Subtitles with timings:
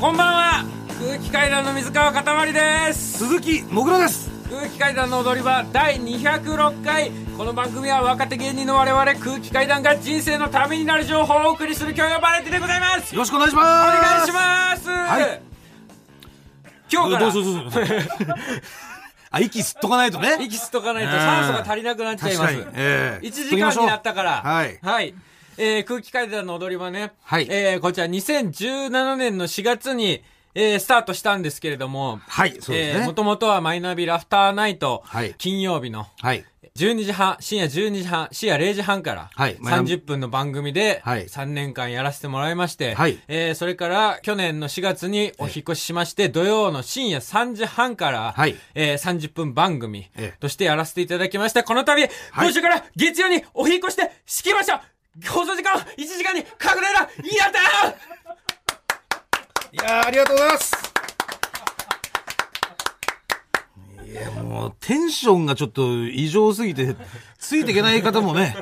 [0.00, 0.64] こんばんは。
[0.98, 2.60] 空気階段の水川かたまりで
[2.94, 3.18] す。
[3.18, 4.30] 鈴木もぐらです。
[4.48, 7.10] 空気階段の踊り場第206回。
[7.36, 13.14] この番組は若手芸人の我々空気階段が人生のためになる情報をお送りする教養バラエティでございます。
[13.14, 15.42] よろしくお願いしまおす願いします、はい。
[16.90, 17.20] 今日から。
[17.20, 17.70] どうぞどうぞどう。
[17.70, 17.80] ぞ
[19.32, 20.38] あ息吸っとかないとね。
[20.40, 22.54] 息吸っとかないと酸素が足りなくなっちゃいます。
[22.54, 22.74] 確かに。
[22.76, 23.26] ええ。
[23.26, 24.40] 1時間になったから。
[24.42, 24.78] はい。
[24.82, 25.14] はい
[25.62, 27.46] えー空気階段の踊り場ね、はい。
[27.50, 30.22] えーこちら2017年の4月に、
[30.54, 33.04] えースタートしたんですけれども、はいそうですね。
[33.06, 35.34] もともとはマイナビラフターナイト、はい。
[35.38, 36.44] 金曜日のはい。
[36.76, 39.56] 12時半、深夜12時半、深夜0時半から、はい。
[39.56, 41.26] 30分の番組で、はい。
[41.26, 43.18] 3年間やらせてもらいまして、はい。
[43.28, 48.56] えーそれから去年の4月にお引っ越ししまして、土曜の深夜3時半から、はい。
[48.74, 50.40] えー30分番組ええ。
[50.40, 51.64] としてやらせていただきました。
[51.64, 54.82] この度、今週から月曜にお引っ越して敷きました
[55.28, 57.10] 放送時間を1時間に拡大だやっ
[57.52, 58.10] たー
[59.72, 60.92] いやーありがとうございます。
[64.04, 66.96] いやもうテンションがちょっと異常すぎて
[67.38, 68.56] ついていけない方もね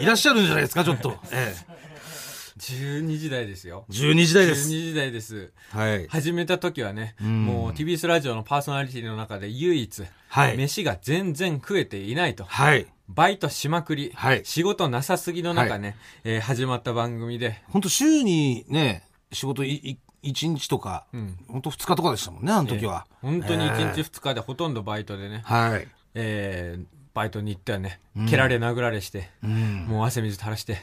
[0.00, 3.84] いらっしゃるんじゃないですかちょっと、ええ、12時台ですよ。
[3.90, 5.52] 12時台で12す時台です。
[5.70, 6.08] はい。
[6.08, 7.46] 始めた時はね、ん。
[7.46, 10.56] もう TBS ラジオのパーソナリティの中で唯一、はい。
[10.56, 12.44] 飯が全然食えていないと。
[12.44, 14.42] はいバイトしまくり、はい。
[14.44, 21.36] 仕事なさすぎの中ね、えー始まった番組で、本当週にね仕事いい1日とか、ん。
[21.48, 25.88] 本当2日とかでしたもんねあの時は、えー本当に1日ええ2日でほとんどバイトでね、はい。
[26.14, 29.86] えーバイトに行ってはね、蹴られ殴られして、うん。
[29.88, 30.78] もう汗水垂らして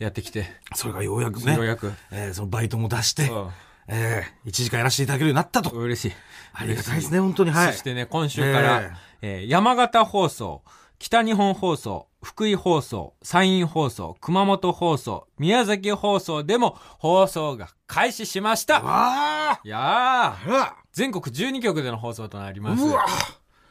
[0.00, 1.54] やってきて、それがようやくね。
[1.54, 3.34] ようやく、えーそのバイトも出して、う。
[3.46, 3.50] ん
[3.86, 5.70] えー、1時間やらせていただけるようになったと。
[5.70, 6.16] 嬉しい。
[6.52, 7.52] ありがたいですね本当に。
[7.52, 7.72] はい。
[7.72, 8.80] そしてね、今週から、
[9.22, 10.62] ええー山形放送、
[10.98, 18.82] 北日本放送、福井放送、山陰放送、熊本放送、宮崎放送でも放送が開始しました。
[18.82, 22.84] わあいやー、全国12局での放送となります。
[22.84, 23.06] うわ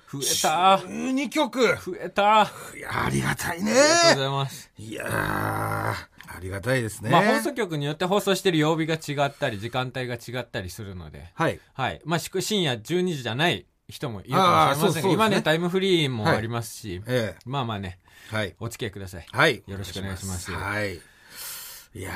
[0.10, 0.78] 増えた。
[0.88, 2.44] 12曲増えた。
[2.44, 4.72] あいやありがたいねりがとうございます。
[4.78, 12.02] いやーありがたいですねまあ放送局によって放送してる曜日が違ったり、時間帯が違ったりするので、はいはい。
[12.06, 15.14] まあし深夜12時じゃない人もいるかもしれませんが、あーそうそうですね。
[15.14, 18.00] 今ね、タイムフリーもありますし、えまあまあね、
[18.32, 18.56] えはい。
[18.60, 19.26] お付き合いください。
[19.32, 19.64] はい。
[19.68, 20.52] よろしくお願いします。
[20.52, 20.96] はい。
[20.96, 22.12] いや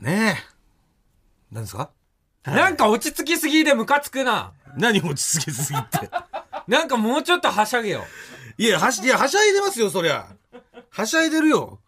[0.00, 0.36] ーね
[1.52, 1.90] 何ですか？
[2.44, 4.52] なんか落ち着きすぎでムカつくな。
[4.76, 6.10] 何落ち着きすぎって？
[6.66, 8.04] なんかもうちょっとはしゃげよ。
[8.58, 10.26] いやはしいやはしゃいでますよそりゃ。
[10.90, 11.78] はしゃいでるよ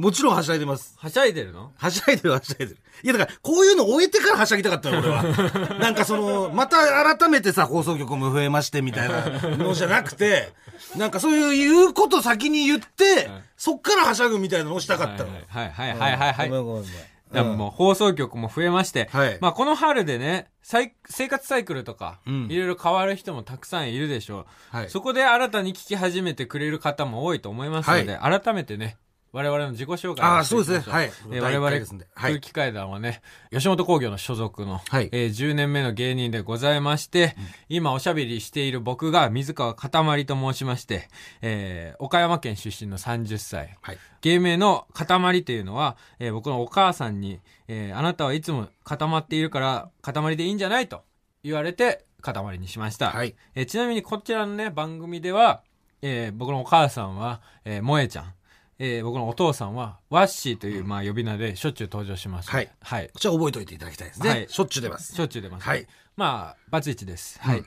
[0.00, 1.72] もちろんはしゃいでますはしゃいでるの？
[1.76, 2.78] はしゃいでるはしゃいでる。
[3.02, 5.22] いやだから、こういうの終えてからはしゃぎたかったの、俺は。
[5.78, 6.76] なんかその、また
[7.16, 10.52] 改めてさ、放送局も増えましてみたいなのじゃなくて、
[10.96, 15.30] なんかそういう言うこと先に言って、はいそっからはしゃぐみたいなのをしたかったの。
[15.34, 16.48] はいはいはいはいはい。
[16.48, 24.76] ごめんごめんごめんでももう放送局も増えまして、はいまあこの春でね、サイ生活サイクルとか、うんいろいろ変わる人もたくさんいるでしょう。
[24.76, 28.96] はいそこで新たに聞き始めてくれる方も多いと思いますので、改めてね、
[29.32, 30.92] 我々の自己紹介をあそうですね。
[30.92, 31.12] はい。
[31.30, 31.70] えー我々
[32.14, 32.40] 空。
[32.40, 37.36] 気階段はね、吉本興業の所属の、はいえー10年目の芸人でございまして、
[37.68, 41.08] 今おしゃべりしている僕が水川かたまりと申しまして、
[41.42, 43.76] えー岡山県出身の30歳。
[43.82, 43.98] はい。
[44.22, 51.02] 芸名の塊というのは、えー僕のお母さんに、えーあなたはいつも固まっているから塊でいいんじゃないと
[51.44, 53.10] 言われて塊にしました。
[53.10, 53.36] はい。
[53.54, 55.62] えーちなみにこちらのね、番組では、
[56.02, 58.34] えー僕のお母さんは、えー萌えちゃん。
[58.82, 62.50] えー僕のお父さんは、ワッシーという、まあ、呼び名でしょっちゅう登場します。
[62.50, 62.70] はい。
[62.80, 63.10] はい。
[63.12, 64.28] こちら覚えておいていただきたいですね。
[64.30, 65.14] はいしょっちゅう出ます。
[65.14, 65.66] しょっちゅう出ます。
[65.66, 65.86] はい。
[66.16, 67.38] まあ、バツイチです。
[67.42, 67.64] はい。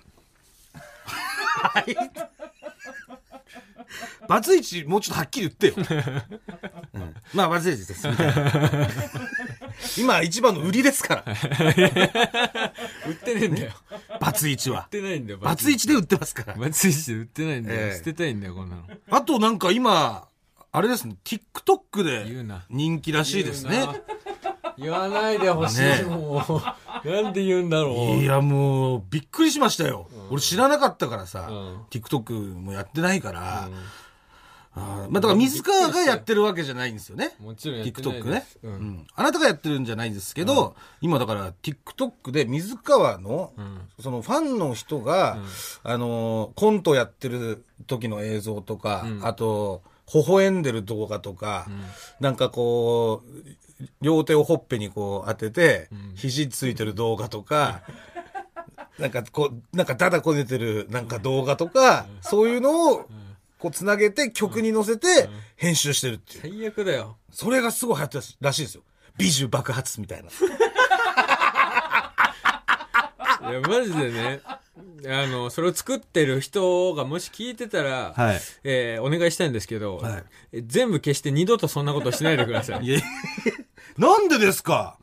[0.73, 1.95] はい。
[4.27, 5.85] バツイチ、もうちょっとはっきり言ってよ。
[6.95, 8.07] うんまあ、バツイチです。
[8.07, 8.51] みたいな
[9.99, 11.25] 今、一番の売りですから。
[13.07, 13.71] 売ってねえんだよ。
[14.19, 14.89] 売バツイチはっ。
[14.89, 16.55] てないんだよ、バツイチで売ってますから。
[16.55, 17.79] バツイチで売ってないんだよ。
[17.81, 18.83] ええ捨てたいんだよ、こんなの。
[19.11, 20.27] あとなんか今、
[20.75, 22.25] あれですね、TikTok で
[22.69, 23.87] 人気らしいですね
[24.75, 26.43] 言わないでほしい、ねも
[27.05, 27.07] う。
[27.07, 27.95] なんで言うんだろう。
[28.17, 30.09] いや、もう、びっくりしましたよ。
[30.31, 33.69] 俺知らなかったからさ、うん TikTok もやってないから、
[34.75, 37.35] あーまあ、だから水川がやってるわけじゃないんですよね。
[37.39, 38.59] もちろんやってない TikTok ね、です。
[38.63, 38.67] う。
[38.67, 39.07] うんん。
[39.15, 43.81] あなたがやってるんじゃないんですけど、今だから TikTok で水川の、うん。
[44.01, 45.37] そのファンの人が、
[45.83, 49.83] あのーコントやってる時の映像とか、うんあと、
[50.13, 51.67] 微笑んでる動画とか、
[52.19, 53.29] なんかこう、
[54.01, 57.81] 両手をほっぺにこう当てて、ん肘ついてる動画とか、
[58.99, 63.09] なんかこう、なんかダダこねてるなんか動画とか、そういうのを、
[63.57, 66.41] こうつなげて曲に乗せて編集してるっていう。
[66.41, 67.17] 最悪だよ。
[67.31, 68.83] それがすごい流行ってるらしいですよ。
[69.17, 70.29] 美女爆発みたいな。
[73.49, 74.41] いや、マジでね、
[74.75, 78.39] あの、それを作ってる人がもし聞いてたら、はい。
[78.63, 80.23] えーお願いしたいんですけど、はい
[80.53, 82.85] え全部消して二度とそんなことしないでください。
[82.85, 82.99] いや、
[83.97, 84.97] なんでですか？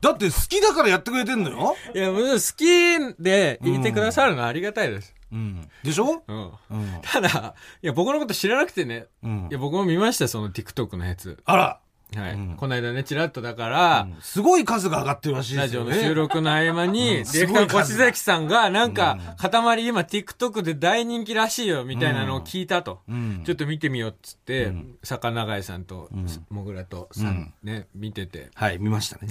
[0.00, 5.12] だって好きだからやってくれてんのよいや、もちろん好きでいてくださるのはありがたいです。
[5.32, 5.68] うん。
[5.82, 6.22] でしょ？
[6.26, 6.36] うん。
[6.70, 6.98] うん。
[7.02, 11.38] ただ、いや、僕のこと知らなくてね、うんいや、僕も見ました、その TikTok のやつ。
[11.44, 11.80] あら、
[12.16, 12.32] はい。
[12.34, 15.90] うんこの間ね、チラッとだから、すごい数が上がってるらしいですよね。
[15.90, 23.00] ラジオの収録の合間に、うんディレ越崎さんが、なんか、塊今 TikTok で大人気らしいよ、みたいなのを聞いたと。
[23.08, 23.42] うん。
[23.44, 26.08] ちょっと見てみようっつって、うん坂永井さんと、
[26.50, 28.50] もぐらとさん、ね、見てて。
[28.54, 29.28] はい、見ましたね。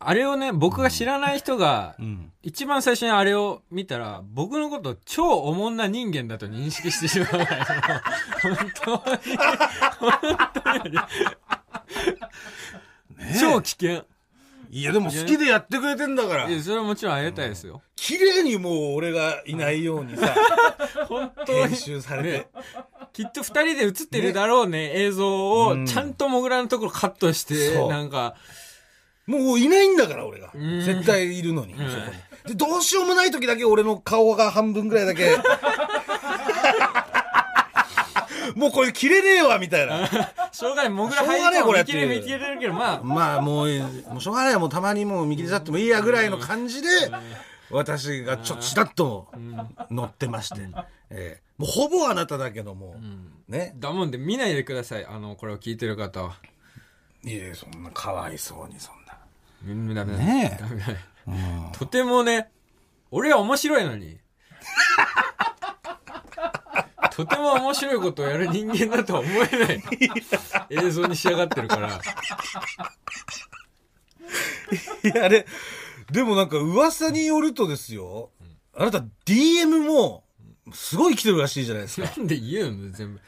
[0.00, 2.32] うんあれをね、僕が知らない人が、うん。
[2.42, 7.64] 一番最初にあれを見たら、僕のこと超おもんな人間だと認識してしまうから、
[8.42, 9.36] 本当に、
[9.98, 10.12] 本
[10.82, 10.98] 当に、
[13.40, 14.04] 超危険。
[14.70, 16.52] いや、でも好きでやってくれてんだからい。
[16.52, 17.80] や、それはもちろんありがたいですよ。
[17.94, 20.34] 綺麗にもう俺がいないようにさ、
[21.08, 21.76] 本当編に。
[21.76, 22.48] 集されてね。
[23.12, 28.34] きっと二人で映ってるだろうね、映像を、ちゃんとモグラのところカットして、なんか、
[29.26, 30.48] もういないんだから、俺が。
[30.56, 31.74] ん絶対いるのに。
[31.74, 31.94] んそこに
[32.48, 35.36] で、どうしようもない時だけ俺の顔が半分ぐらいだけ。
[38.54, 40.06] もうこれ切れねえわ、みたいな。
[40.52, 43.68] しょうがない、モグラしょうがねえこれっていう見切れ見切れるけど、まあ、まあもう、
[44.08, 46.88] もうしょうがないよもうたまにもう見切りちゃってもいいやぐらいの感じで、
[47.70, 49.28] 私がちょっとちらっと
[49.90, 50.60] 乗ってまして。
[51.10, 52.96] ええもうほぼあなただけども、
[53.48, 53.74] ね。
[53.76, 55.06] だもんで見ないでください。
[55.06, 56.36] あの、これを聞いてる方は。
[57.24, 58.95] いえ、そんなかわいそうに、そん
[59.74, 60.86] ねえダメだ
[61.72, 62.50] とてもね、
[63.10, 64.18] 俺は面白いのに。
[67.12, 69.82] とても面白いことをやる人間だとは思えない
[70.68, 72.00] 映像に仕上がってるから。
[75.02, 75.46] いや、あれ、
[76.10, 78.30] でもなんか噂によるとですよ、
[78.74, 80.24] あなた DM も、
[80.74, 82.12] すごい来てるらしいじゃないですか。
[82.16, 83.20] なんで言うの全部。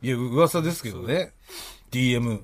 [0.00, 1.34] いや、噂ですけどね。
[1.90, 2.40] DM。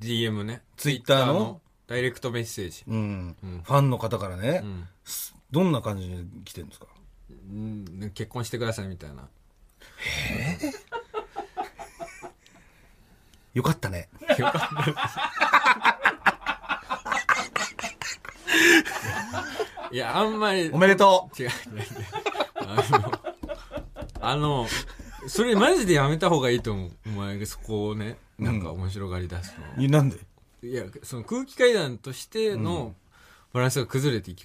[0.00, 0.62] DM ね。
[0.76, 2.84] Twitter のダイレクトメッセージ。
[2.86, 3.34] うん。
[3.64, 4.86] ファンの方からね、ん
[5.50, 6.86] どんな感じで来てるんですか？
[7.30, 9.26] うん結婚してくださいみたいな。
[13.54, 14.08] よかったね。
[19.90, 20.70] いや、あんまり。
[20.70, 21.48] おめでと違う。
[22.56, 23.12] あの、
[24.20, 24.66] あの、
[25.26, 26.90] それマジでやめた方がいいと思う。
[27.06, 29.82] お前がそこをね、なんか面白がり出すの。
[29.82, 29.84] う。
[29.84, 30.18] いなんで？
[30.62, 32.94] いや、その空気階段としての
[33.52, 34.40] バランスが崩れていく。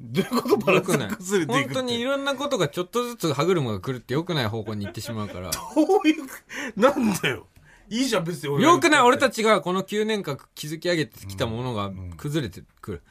[0.00, 1.08] どういうことバランスが。
[1.08, 1.74] 崩れていくって？
[1.74, 5.50] 本当にいろんなことがちょっとずつ歯車が来るって良くない方向に行ってしまうから。
[5.50, 7.46] こういう、なんだよ。
[7.88, 9.00] いいじゃん、別に俺が良くない？
[9.02, 9.36] 俺たち。
[9.36, 13.02] ちがこの9年間築き上げてきたものが崩れてくる。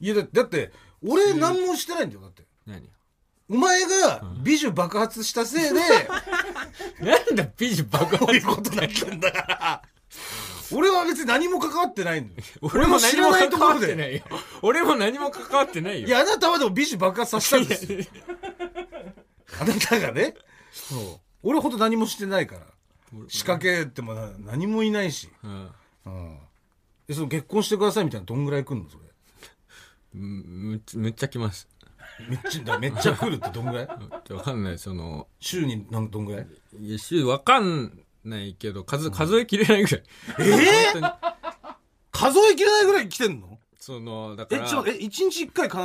[0.00, 0.72] いや、だだって、
[1.06, 2.44] 俺何もしてないんだよ、だって。
[2.66, 2.88] 何？
[3.50, 5.70] お前が美女爆発したせいで、
[7.04, 9.82] なんだ美女爆こういことになったんだから。
[10.74, 12.42] 俺は別に何も関わってないんだよ。
[12.62, 13.96] 俺も何も関わってい。
[13.96, 14.22] ないよ。
[14.62, 16.08] 俺も何も関わってないよ。
[16.08, 17.98] いや、あなたはでも美女爆発させたんですよ。
[19.60, 20.34] あなたがね。
[20.72, 21.20] そう。
[21.42, 22.62] 俺ほんと何もしてないから。
[23.28, 25.28] 仕掛けてもな何もいないし。
[25.44, 25.70] うん
[26.06, 26.38] うん。
[27.06, 29.04] で、その結婚してくださいみたいなどんぐらい来んのそれ？
[30.14, 31.68] むむっちゃ来ます。
[32.28, 33.86] めっちゃ、めっちゃ来るってどんぐらい？
[34.32, 36.46] わかんない、その、週に何どんぐらい？
[36.80, 40.02] いや、週わかんないけど、数、数えきれないぐらい。
[40.40, 41.06] え本当に。
[42.12, 43.58] 数えきれないぐらい来てんの？
[43.78, 45.80] その、だかえ、ら、ちょ、え、一日一回必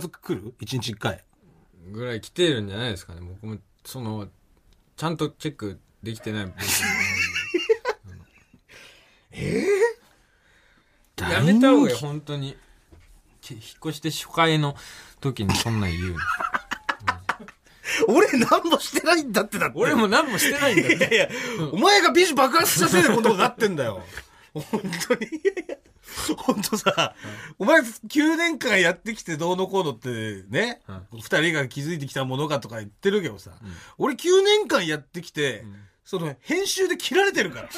[0.00, 0.54] ず来る？
[0.60, 1.24] 一日一回。
[1.92, 3.20] ぐらい来てるんじゃないですかね。
[3.20, 4.28] 僕も、その、
[4.96, 6.62] ちゃんとチェックできてない部分もあ
[8.10, 8.20] るん
[9.40, 9.64] で。
[11.34, 12.56] やめた方がいい、本当に。
[13.40, 14.74] き引っ越して初回の
[15.20, 16.16] 時にそんなん言うの。
[18.08, 19.78] 俺何もしてないんだってだって。
[19.78, 20.96] 俺も何もしてないんだって。
[20.96, 21.28] いやいや、
[21.72, 24.02] お前が美女爆発したせいでこんなことになってんだよ。
[24.54, 24.64] 本
[25.08, 25.26] 当に。
[25.26, 25.76] いやいや
[26.36, 27.14] 本当さ、
[27.58, 30.80] お前9年間やってきてどうのこうのってね、
[31.12, 33.50] 二、人が気づいてきたものかとか言ってるけどさ、
[33.98, 35.64] 俺9年間やってきて、
[36.04, 37.68] その編集で切られてるから。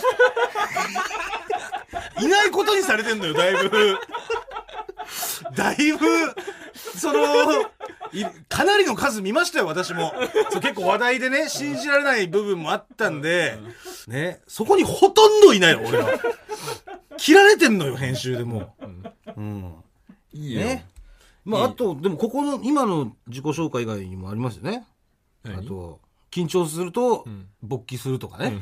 [2.22, 3.98] いないことにされてんのよ、だいぶ。
[5.54, 5.98] だいぶ、
[6.74, 7.62] その、
[8.12, 10.12] いかなりの数見ましたよ、私も。
[10.62, 13.58] 結構話題でね、信じられない部分もあったんで、
[14.08, 16.10] ね、そこにほとんどいないよ、俺は。
[17.16, 18.86] 切られてんのよ、編集でもう。
[19.36, 19.74] うん。
[20.32, 20.60] いいよ。
[20.60, 20.86] ね。
[21.44, 24.84] まあ、あと、でもここの、今の自己紹介以外にもありますよね。
[25.44, 26.00] あ何と、
[26.36, 28.52] 緊張するとん、勃起するとかね。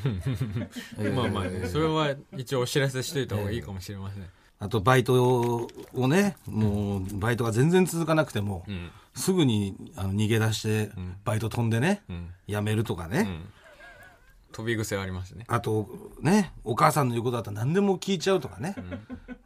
[0.98, 4.24] え ーまあまあね、それは一応お知らせしといた方がいいかもしれません。
[4.60, 8.90] あとバイトをね、もうバイトが全然続かなくても、ん。
[9.14, 10.92] すぐにあの逃げ出して、
[11.24, 12.28] バイト飛んでね、ん。
[12.46, 13.52] 辞めるとかね、ん。
[14.52, 15.44] 飛び癖はありますね。
[15.48, 15.88] あと
[16.20, 18.76] ね、お母さんの言うことだったら何でも聞いちゃうとかね。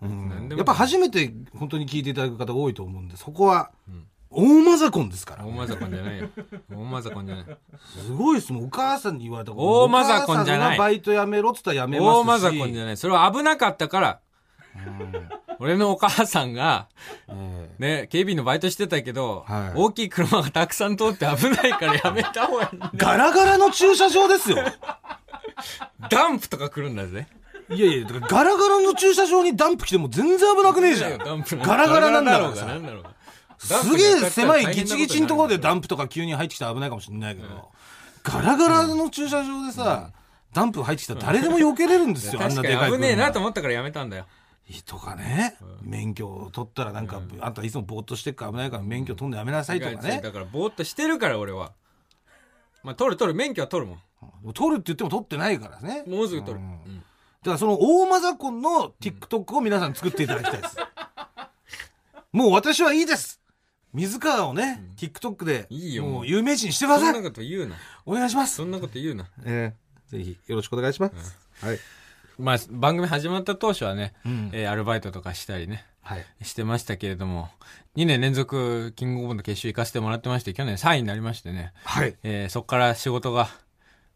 [0.03, 0.49] うん。
[0.55, 3.71] やっぱ初めて本当に聞いていただく方多いと思うんで、そこは、
[4.31, 5.53] 大マザコンですから大。
[5.53, 6.29] マザコンじゃないよ。
[6.71, 7.47] 大マザコンじゃない。
[8.05, 8.65] すごいですもん。
[8.67, 12.21] お母さんに言われた大マザコンじゃないバイト辞めろって言ったら辞めますし。
[12.21, 12.97] 大マザコンじゃない。
[12.97, 14.21] それは危なかったから。
[15.59, 16.87] 俺のお母さんが、
[17.29, 24.59] えね、警備員のバイトしてたけど、はい大きい車がたくさん通って危ないからやめた方がいいガラガラの駐車場ですよ。
[26.11, 27.27] ダンプとか来るんだぜ。
[27.71, 31.19] いやいや、だからガラガラの駐車場にダンプ来ても全然危なくねえじゃん。
[31.19, 33.18] ガラガラなんだろうが
[33.59, 37.69] すげえ狭いギチギチのところでダンプとか急に入ってきたら危ないかもしれないけど、
[38.23, 40.11] ガラガラの駐車場でさ、
[40.53, 44.27] ダンプ入ってきたら誰でも避けれるんですよ、あんな確でかい危ねえなと思ったからやめたんだよ。
[44.85, 50.21] とかね、免許を取ったらなんか、あんたいつもぼーっとしてっから危ないから免許取んでやめなさいとかね。
[50.23, 51.73] だからぼーっとしてるから俺は。
[52.83, 53.97] まあ取る取る、免許は取るも
[54.51, 54.53] ん。
[54.53, 56.05] 取るって言っても取ってないからね。
[56.07, 56.59] もうすぐ取る。
[56.59, 57.05] ううんん
[57.41, 60.77] だからその大マザコンの TikTok を皆さん作っていただきたいです。
[62.33, 63.38] もう私はいいです。
[63.95, 67.07] 水川をね、TikTok でいいよもう有名人にしてくださ。
[67.07, 67.77] そんないこと言うな。
[68.05, 68.65] お願いしますそ。
[68.65, 69.27] んなこと言うな。
[69.45, 71.39] えーぜひよろしくお願いします。
[71.63, 71.79] はい。
[72.39, 76.25] まあ、番組始まった当初はね、うんえーアルバイトとかしたりね、はい。
[76.43, 77.51] してましたけれども、
[77.97, 82.17] 2年連続キングオブの決勝行かせてもらってまして、去年3位になりましてね、はい。
[82.23, 83.49] えーそこから仕事が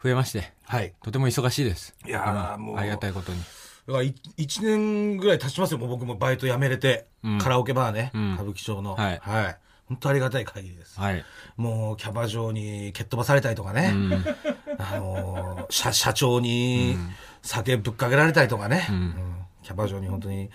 [0.02, 0.94] 増えまして、はい。
[1.02, 1.94] とても忙しいです。
[2.06, 3.38] いやー今もうありがたいことに。
[3.86, 7.06] だからい一年ぐらい経ちますよ、もう僕もバイト辞めれて。
[7.24, 8.94] うんカラオケバーね、うん歌舞伎町の。
[8.94, 9.56] はいはい。
[9.88, 10.98] 本当ありがたい限りです。
[10.98, 11.24] はい。
[11.56, 13.90] もうキャバ嬢に蹴っ飛ばされたりとかね。
[13.92, 14.12] うん。
[14.78, 16.96] あのー社、社長に
[17.42, 18.86] 酒ぶっかけられたりとかね。
[18.88, 19.14] んうん
[19.62, 20.50] キャバ嬢に本当に、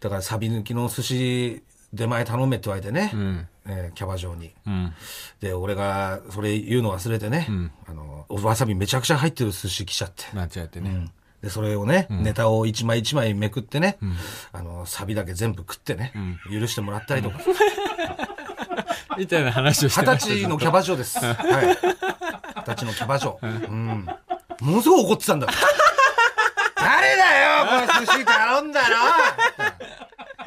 [0.00, 3.10] だからサビ抜きの寿司出前頼めって言われてね。
[3.12, 3.48] うん。
[3.66, 4.52] えーキャバ嬢に。
[4.66, 4.94] うん。
[5.40, 7.40] で、俺がそれ言うの忘れてね。
[7.40, 10.24] んあの、わさびめちゃくちゃ入ってる寿司来ちゃって。
[10.34, 11.10] なっちゃってね。
[11.42, 13.98] うんで、それをね、ネタを一枚一枚めくってね、
[14.52, 16.12] あの、サビだけ全部食ってね、
[16.50, 17.38] 許してもらったりとか。
[19.16, 20.18] みたいな話をして二。
[20.18, 21.18] 十歳のキャバ嬢です。
[21.18, 21.34] はい。
[21.36, 23.38] 二十歳のキャバ嬢。
[23.42, 24.06] うん。
[24.60, 25.48] ものすごい怒ってたんだ。
[26.76, 28.96] 誰だよ、この寿司頼んだの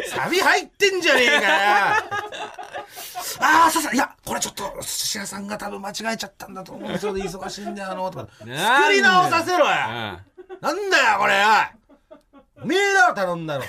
[0.09, 1.41] サビ入ってんじゃねえかよ
[3.39, 7.17] ああ、ささ、いや、これちょっと、寿司屋さんが多分間違えちゃったんだと思うんですよ。
[7.17, 8.27] 忙しいんだよ、あの、とか。
[8.39, 11.47] 作り直させろようんなんだよ、これよ
[12.63, 12.79] おめえ
[13.15, 13.63] 頼んだの。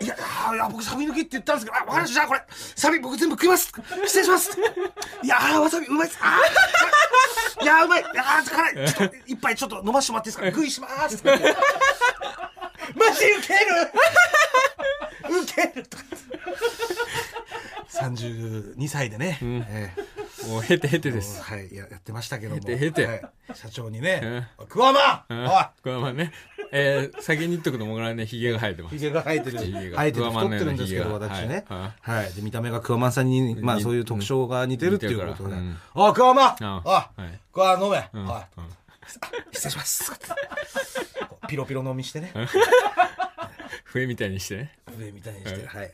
[0.00, 0.14] いや、
[0.54, 2.42] いや、僕サビ抜きって言ったんですけど、あ、わかりました、これ、
[2.76, 3.72] サビ僕全部食います。
[4.04, 4.58] 失礼します。
[5.22, 6.18] いやー、わさびうまいっす。
[6.20, 8.04] あーいやー、うまい。
[8.04, 8.92] あー、辛い。
[8.92, 11.22] ちょっと、一杯ちょっと飲ましてもらっていいですか食いします。
[11.24, 16.04] マジウケるウケるとか。
[17.90, 19.92] 32歳でね、え
[20.46, 21.42] もう、へてへてえです。
[21.42, 22.56] はい、ややってましたけども。
[22.56, 23.22] へてへてはい
[23.54, 26.32] 社長にね、クワマうんおいこれはね、
[26.70, 28.94] えー、先に言っとくともぐらね、髭が生えてます。
[28.96, 29.58] ひげが生えてる。
[29.58, 30.30] 生えてる。
[30.30, 31.64] 太ってるんですけど、私ね。
[31.68, 32.32] ははい。
[32.32, 35.56] で、見た目がクワマンさんに、まあにそういう特徴が似てるっていうことで。
[35.94, 38.08] おい、クワマンあおいはい、クワ飲め。
[38.12, 38.42] うんおい、
[39.52, 40.12] 失礼します。
[41.48, 42.32] ピロピロ飲みしてね。
[43.84, 44.78] 笛みたいにしてね。
[44.98, 45.92] 上みたいにして、はい。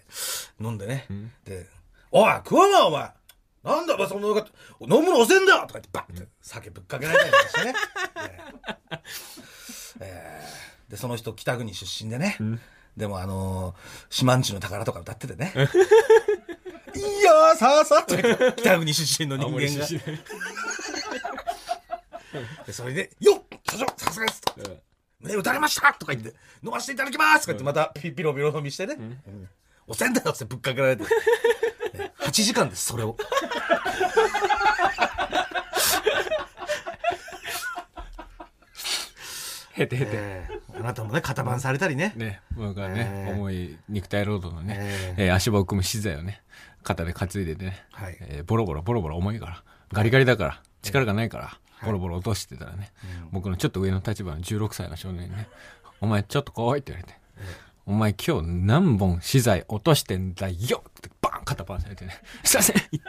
[0.60, 1.06] 飲んでね。
[1.44, 1.66] で、
[2.10, 3.10] おい、クワマンお前
[3.64, 4.46] なんだお前そのか
[4.80, 7.74] 飲むの遅えんだとか言ってバッて酒ぶっかけられたりとかしてね。
[10.00, 12.36] えーえーで、その人北国出身でね。
[12.96, 13.74] でもあのー、
[14.10, 15.52] 島んちの宝とか歌っててね。
[16.94, 19.88] いやー、さあさあと北国出身の人間が
[22.66, 24.80] で、それで、よっ社長さすがですとうん
[25.20, 28.94] 胸打たれましたとか言って、飲ませていただきますとか言って、またピピロピロ飲みしてね。
[28.94, 29.48] うん
[29.86, 31.02] おせんだよってぶっかけられて。
[31.02, 31.08] ね
[32.20, 33.18] 8時間です、それを。
[39.76, 40.06] へてへて。
[40.12, 42.12] えーあなたもね、型番されたりね。
[42.16, 45.28] ね、僕はね、えー重い肉体労働のね、ええ。
[45.30, 46.42] ー足場を組む資材をね、
[46.82, 48.16] 肩で担いでてね、はい。
[48.20, 52.92] えーボロボロボロボロ重いから、ガリガリだから、力がないから、ボロボロ落としてたらね、
[53.30, 55.48] 僕のちょっと上の立場の16歳の少年にね、
[56.02, 57.18] お前ちょっと来いって言われて、
[57.86, 61.08] お前今日何本資材落としてんだよって
[61.44, 62.12] 肩パンされてね、
[62.44, 62.76] すいません。
[62.92, 63.02] 言っ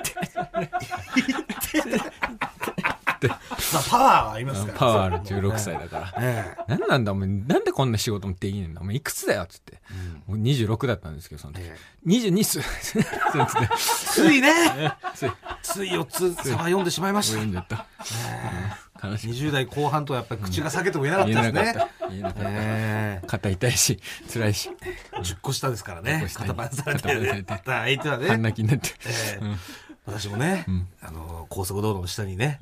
[3.20, 3.36] て、ま
[3.80, 4.78] あ、パワーはありますから。
[4.78, 5.18] パワーある。
[5.20, 6.14] 16歳だから。
[6.20, 8.96] えなんなんだお前、なんでこんな仕事もできねえんだお前。
[8.96, 9.82] いくつだよっつって。
[10.28, 11.62] もう26だったんですけど、その時。
[11.64, 11.76] え
[12.06, 12.60] 22っす。
[12.62, 13.08] つって
[13.78, 14.52] ついね、
[15.16, 15.32] つい、
[15.64, 17.34] つい4つ差は読んでしまいました。
[17.34, 17.86] 読んじゃった。
[19.06, 19.28] 話。
[19.28, 21.62] 20代後半とはやっぱり口が裂けても言えなかったですね。
[21.62, 21.90] 言えなかっ。
[21.90, 22.10] た。
[22.10, 22.50] 言えなかった。
[22.52, 24.00] え肩痛いし
[24.32, 24.70] 辛いし。
[25.16, 26.22] え10個下ですからね。
[26.22, 26.28] 10個。
[26.28, 27.46] 下に肩パンされて。
[27.66, 28.38] 相手は半ね。
[28.38, 28.90] 泣きになって。
[30.06, 32.60] 私もねん、あの、高速道路の下にね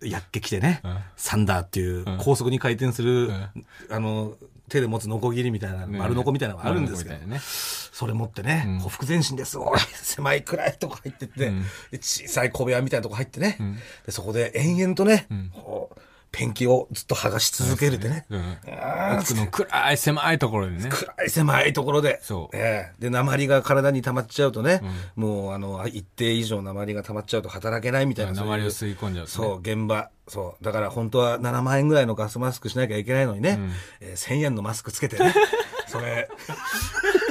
[0.00, 2.18] うん、やっけ来てねうん、サンダーっていううん。
[2.18, 3.50] 高速に回転するん、
[3.90, 4.34] あの、
[4.72, 7.26] 手で持つノコギリみたいな、ね丸ノコみたいなのがあるんですけど。
[7.26, 7.38] ね。
[7.40, 9.06] それ持ってね、うん。
[9.06, 9.58] 前進です。
[9.58, 11.62] おい、狭い暗いとこ入ってって、うん。
[11.90, 13.76] で小さい小部屋みたいなとこ入ってね、ん。
[14.06, 15.50] でそこで延々とね、ん。
[15.50, 16.00] こう
[16.32, 18.24] ペンキをずっと剥がし続けるってね。
[18.30, 22.20] うんあー奥の暗い狭いところでね暗い狭いところで。
[22.22, 24.80] そうええで、鉛が体に溜まっちゃうとね、
[25.14, 28.32] もうあの、一定以上鉛が溜まっちゃうと働けないみたいな。
[28.32, 30.08] 鉛を吸い込んじゃうそう、現場。
[30.26, 30.64] そう。
[30.64, 33.58] だから本当は7万円ぐらいのガスマスクしなきゃいけないのにね、
[34.00, 35.34] えー1000円のマスクつけてね。
[35.86, 37.21] それ、1000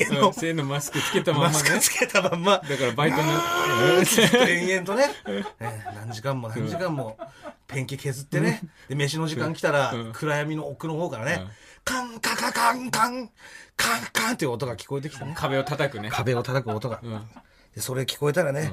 [0.00, 1.58] 円のうん性のマスクつけたまんマまね。
[1.58, 2.58] スクつけたまんま。
[2.58, 4.04] だからバイトの。
[4.04, 7.18] ずっと延々とね、 えー何時間も何時間も
[7.66, 11.46] ペンキ削ってね、で、飯の時間来たら、暗闇の奥の方からね、
[11.84, 13.30] カンカカカンカン、
[13.76, 16.96] カンカンっていう音が聞こえてきてね、壁を叩くね壁を叩く音が。
[16.96, 17.30] ん
[17.74, 18.70] でそれ聞こえたらね、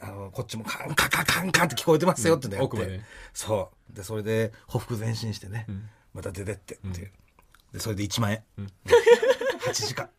[0.00, 3.00] あのこっちもカンカカカンカンって聞こえてますよってね、うん奥まで
[3.32, 5.66] そうでそれでほふ前進してね、
[6.12, 7.12] また出てってっていう、
[7.72, 8.42] でそれで1万円、
[9.64, 10.10] 8時間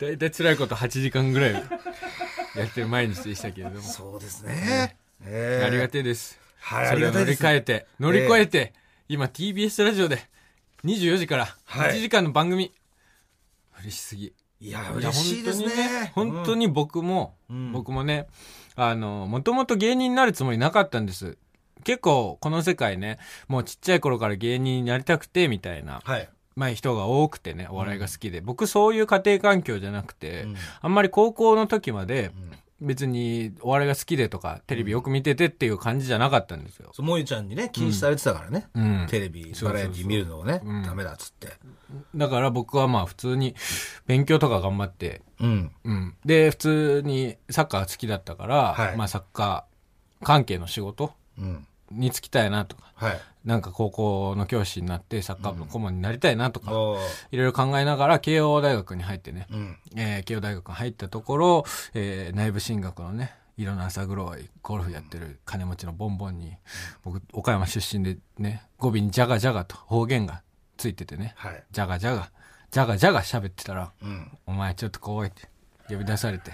[0.00, 1.60] 大体辛いこと8時間ぐらいや
[2.64, 3.82] ってる毎日でしたけれども。
[3.82, 6.40] そうですね、えーありがてえです。
[6.58, 7.44] はいそれを乗りありがたいです。
[7.44, 8.72] 換えて乗り越えて
[9.08, 10.18] 今 TBS ラジオで
[10.84, 11.90] 24時からはい。
[11.90, 12.72] 1時間の番組。
[13.82, 14.32] 嬉しすぎ。
[14.62, 16.12] いや嬉しいですね。
[16.14, 17.72] 本当に僕も、うん。
[17.72, 18.26] 僕もね、
[18.76, 21.38] あの、もともと芸人になるつもりなかったんです。
[21.82, 26.28] 結構、この世界ね、もうちっちゃい頃から芸人になりたくて、みたいな、はい
[26.60, 28.42] まあ人が多くてね、お笑いが好きで。
[28.42, 30.56] 僕そういう家庭環境じゃなくて、うん。
[30.82, 32.32] あんまり高校の時まで、
[32.82, 36.90] 別にお笑いが好きでとか、テレビよく見ててっていう感じじゃなかったんですよ。
[36.92, 39.06] そう萌えちゃんにね禁止されてたからね、うん。
[39.08, 40.82] テレビバラエティ見るのをね、うん。
[40.82, 41.48] ダメだっつって。
[42.14, 43.54] だから僕はまあ普通に
[44.06, 45.72] 勉強とか頑張って、うん。
[45.82, 46.14] うん。
[46.26, 48.96] で、普通にサッカー好きだったから、はい。
[48.98, 53.20] まあサッカー関係の仕事うんに就きたいなとか、はい。
[53.44, 57.00] なんか高校の教師になってサッカー部の顧問になりたいなとか、おー
[57.30, 59.76] いろいろ考えながら慶応大学に入ってね、うん。
[59.96, 66.52] えー慶応大学に入ったところ、えー内部進学のね、色の朝黒いゴルフやってる金持ちのボンボンに、
[67.02, 70.42] 僕、岡山出身でね、語尾にジャガジャガと方言が
[70.76, 71.64] ついててね、はい。
[71.72, 72.30] ジャガジャガ、
[72.70, 74.30] ジャガジャガ喋ってたら、うん。
[74.46, 75.48] お前ちょっと来いって
[75.88, 76.52] 呼び出されて、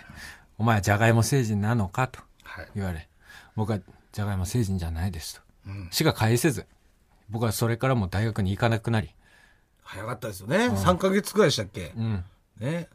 [0.59, 2.69] お前はじゃがいも星人なのかとはい。
[2.77, 3.09] 言われ、
[3.57, 3.79] 僕は
[4.17, 5.43] じゃがいも星人じゃないですと。
[5.67, 5.89] うん。
[5.91, 6.67] しか返せず、
[7.29, 9.15] 僕はそれからもう大学に行かなくなり、
[9.83, 11.93] 早かったですよね、3ヶ月くらいでしたっけ？
[11.95, 12.25] うん。
[12.59, 12.89] ね。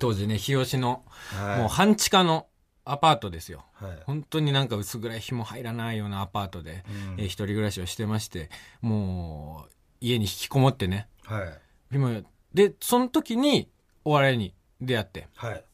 [0.00, 1.58] 当時ね、日吉の、はい。
[1.60, 2.48] もう半地下の
[2.84, 3.64] アパートですよ。
[3.74, 3.98] はい。
[4.04, 6.84] 本当になんか薄暗い日も入らないようなアパートで、
[7.18, 11.06] えー一人暮らしをしてまして、もう家に引きこもってね。
[11.22, 11.92] はい。
[11.92, 13.70] でもで、その時に
[14.04, 15.64] お笑いに出会って、はい。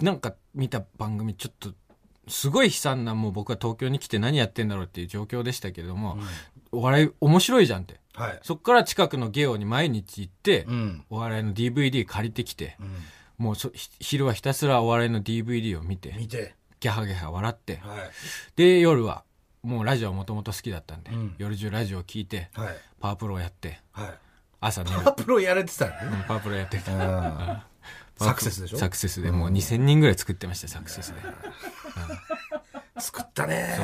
[0.00, 1.72] なんか見た番組ちょっと、
[2.28, 6.18] すごい悲惨なもう僕は東京に来て何やってんだろうっていう状況でしたけれども、
[6.72, 8.00] お笑い面白いじゃんって。
[8.14, 8.38] はい。
[8.42, 11.04] そっから近くのゲオに毎日行って、うん。
[11.10, 12.96] お笑いの DVD 借りてきて、うん。
[13.38, 13.54] もう
[14.00, 16.54] 昼はひたすらお笑いの DVD を見て、見て。
[16.80, 17.98] ギャハギャハ笑って、はい。
[18.56, 19.24] で、夜は、
[19.62, 21.34] もうラジオもともと好きだったんで、うん。
[21.38, 22.76] 夜中ラジオ聞いて、はい。
[23.00, 24.14] パワープロをやって、はい。
[24.60, 24.96] 朝寝る。
[24.98, 27.66] パワープロやられてたねうんパワープロやってた。
[28.20, 28.78] うんサクセスでしょ？
[28.78, 31.20] サクセスで、もう2000人ぐらい作ってました、サクセスで。
[32.98, 33.76] 作ったね。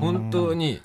[0.00, 0.80] 本当に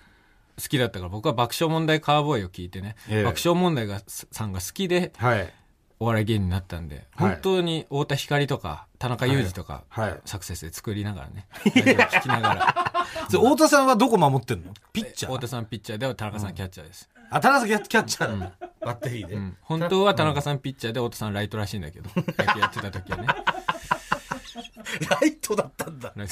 [0.60, 3.24] 好きだったから、僕は爆笑問題カーボーイを聞いてね、ええ。
[3.24, 5.54] 爆笑問題がさんが好きで、はい。
[6.02, 7.30] お笑い芸人になったんで、はい。
[7.34, 10.10] 本当に太田光とか、田中裕二とか、はい。
[10.12, 10.20] はい。
[10.26, 12.96] サクセスで作りながらね、聞きながら、
[13.30, 14.74] で太田さんはどこ守ってんの？
[14.94, 15.32] ピッチャー。
[15.34, 17.08] 太田さんピッチャーで、田中さんキャッチャーです。
[17.32, 19.36] あ田中さんキャッチャーだバッテリーで。
[19.36, 19.58] うん。
[19.62, 23.28] 本当は田中さんピッチャーで太田さんライトらしいんだけど、野球やってた時はね。
[25.22, 26.14] ライトだったんだ。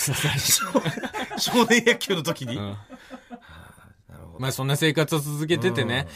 [1.38, 2.57] 少年野球の時に？
[2.57, 2.77] うん。
[4.39, 6.07] まあそんな生活を続けててね、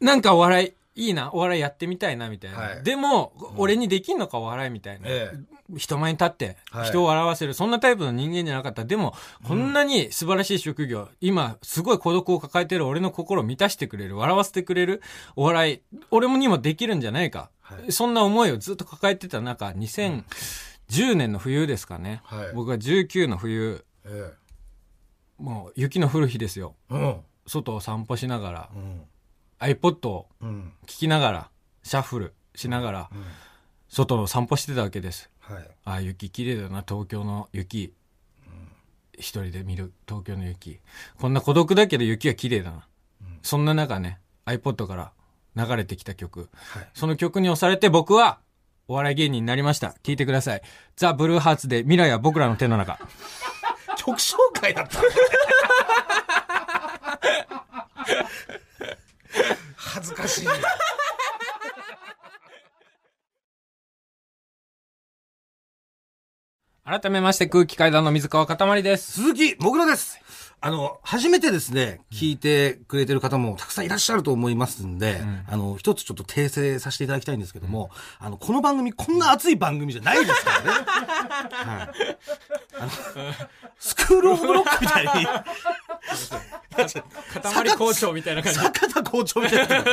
[0.00, 2.58] なんかお笑い、いいな、お笑いやってみたいな、みたいな。
[2.58, 2.82] はい。
[2.82, 5.06] でも、俺にできんのか、お笑いみたいな。
[5.08, 5.32] え
[5.76, 8.84] 人前に立ってはい、人を笑わせる、そんなタイプの人間じゃなかった。
[8.84, 15.00] でも、こんなに素晴らしい職業、今、すごい孤独を抱えてる俺の心を満たしてくれる、笑わせてくれる
[15.36, 17.50] お笑い、俺もにもできるんじゃないか。
[17.60, 17.92] はい。
[17.92, 22.20] そんな思いをずっと抱えてた中、2010年の冬ですかね。
[22.24, 22.52] はい。
[22.52, 24.32] 僕が19の冬、え
[25.38, 26.74] もう雪の降る日ですよ。
[26.90, 27.20] えうん。
[27.46, 29.02] 外を散歩しながら、うん
[29.60, 31.50] iPod をうん聞きながら、
[31.82, 33.24] シャッフルしながら、うん
[33.92, 35.30] 外を散歩してたわけです。
[35.40, 37.92] はいああ、雪綺麗だな、東京の雪。
[39.14, 40.78] 一人で見る東京の雪。
[41.18, 42.86] こんな孤独だけど雪は綺麗だな。
[43.42, 45.12] そんな中ね、iPod から
[45.56, 46.48] 流れてきた曲。
[46.52, 48.38] はいその曲に押されて僕は
[48.86, 49.96] お笑い芸人になりました。
[50.04, 50.62] 聞いてください。
[50.96, 52.98] ザ・ブルーハーツで未来は僕らの手の中。
[53.98, 55.00] 曲紹介だった
[60.00, 60.46] 恥ずかしい。
[66.82, 69.12] 改めまして空気階段の水川かたまりです。
[69.12, 70.18] 鈴木もぐらです。
[70.62, 80.70] あの、初めてですね、聞いてくれてる方もたくさんいらっしゃると思いますんで、あの、一つちょっと訂正させていただきたいんですけども、あの、この番組、こんな熱い番組じゃないですからね。
[81.52, 82.18] はい。
[82.78, 82.90] あの、
[83.80, 85.24] スクールオブロックみたいに、
[87.32, 88.58] かたまり校長みたいな感じ。
[88.58, 89.84] 坂田校長みたいな。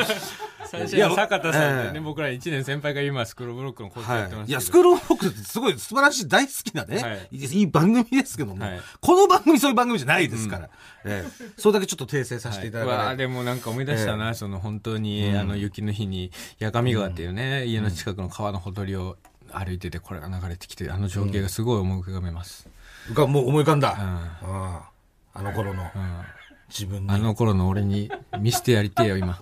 [0.69, 2.00] 最初は坂田さんでね、ええ。
[2.02, 4.38] 僕ら1年先輩が今スクロールブロックの校長やってます。
[4.39, 4.50] はい。
[4.50, 7.62] いや、スクールオブロックってすごい素晴らしい、大好きなね、、はい。
[7.62, 8.82] い番組ですけども、はい。
[9.00, 10.69] この番組そういう番組じゃないですから、
[11.06, 11.45] ええ。
[11.58, 19.15] それだけちょっと訂正させていただかないうわでもなんか思い出したな、その本当に、あの雪の日に八神川っていうね、家の近くの川のほとりを
[19.52, 22.67] 歩いててこれが流れてきてあの情景がすごい思い浮かべます、
[23.13, 23.89] がもう思い浮かんだ。
[23.91, 24.32] ん。
[24.43, 25.84] あの頃の。
[25.96, 26.22] うん。
[26.70, 29.39] 自分に、あの頃の俺に見せてやりてえよ今。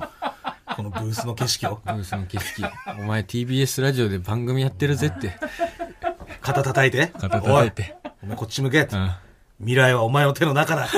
[0.76, 1.80] このブースの景色を。
[1.86, 2.64] ブースの景色。
[3.00, 5.38] お前 TBS ラジオで番組やってるぜって。
[6.42, 7.08] 肩叩いて。
[7.18, 7.96] 肩叩いて。
[8.22, 8.82] お前こっち向け。
[8.82, 9.12] うん。
[9.60, 10.88] 未来はお前の手の中だ。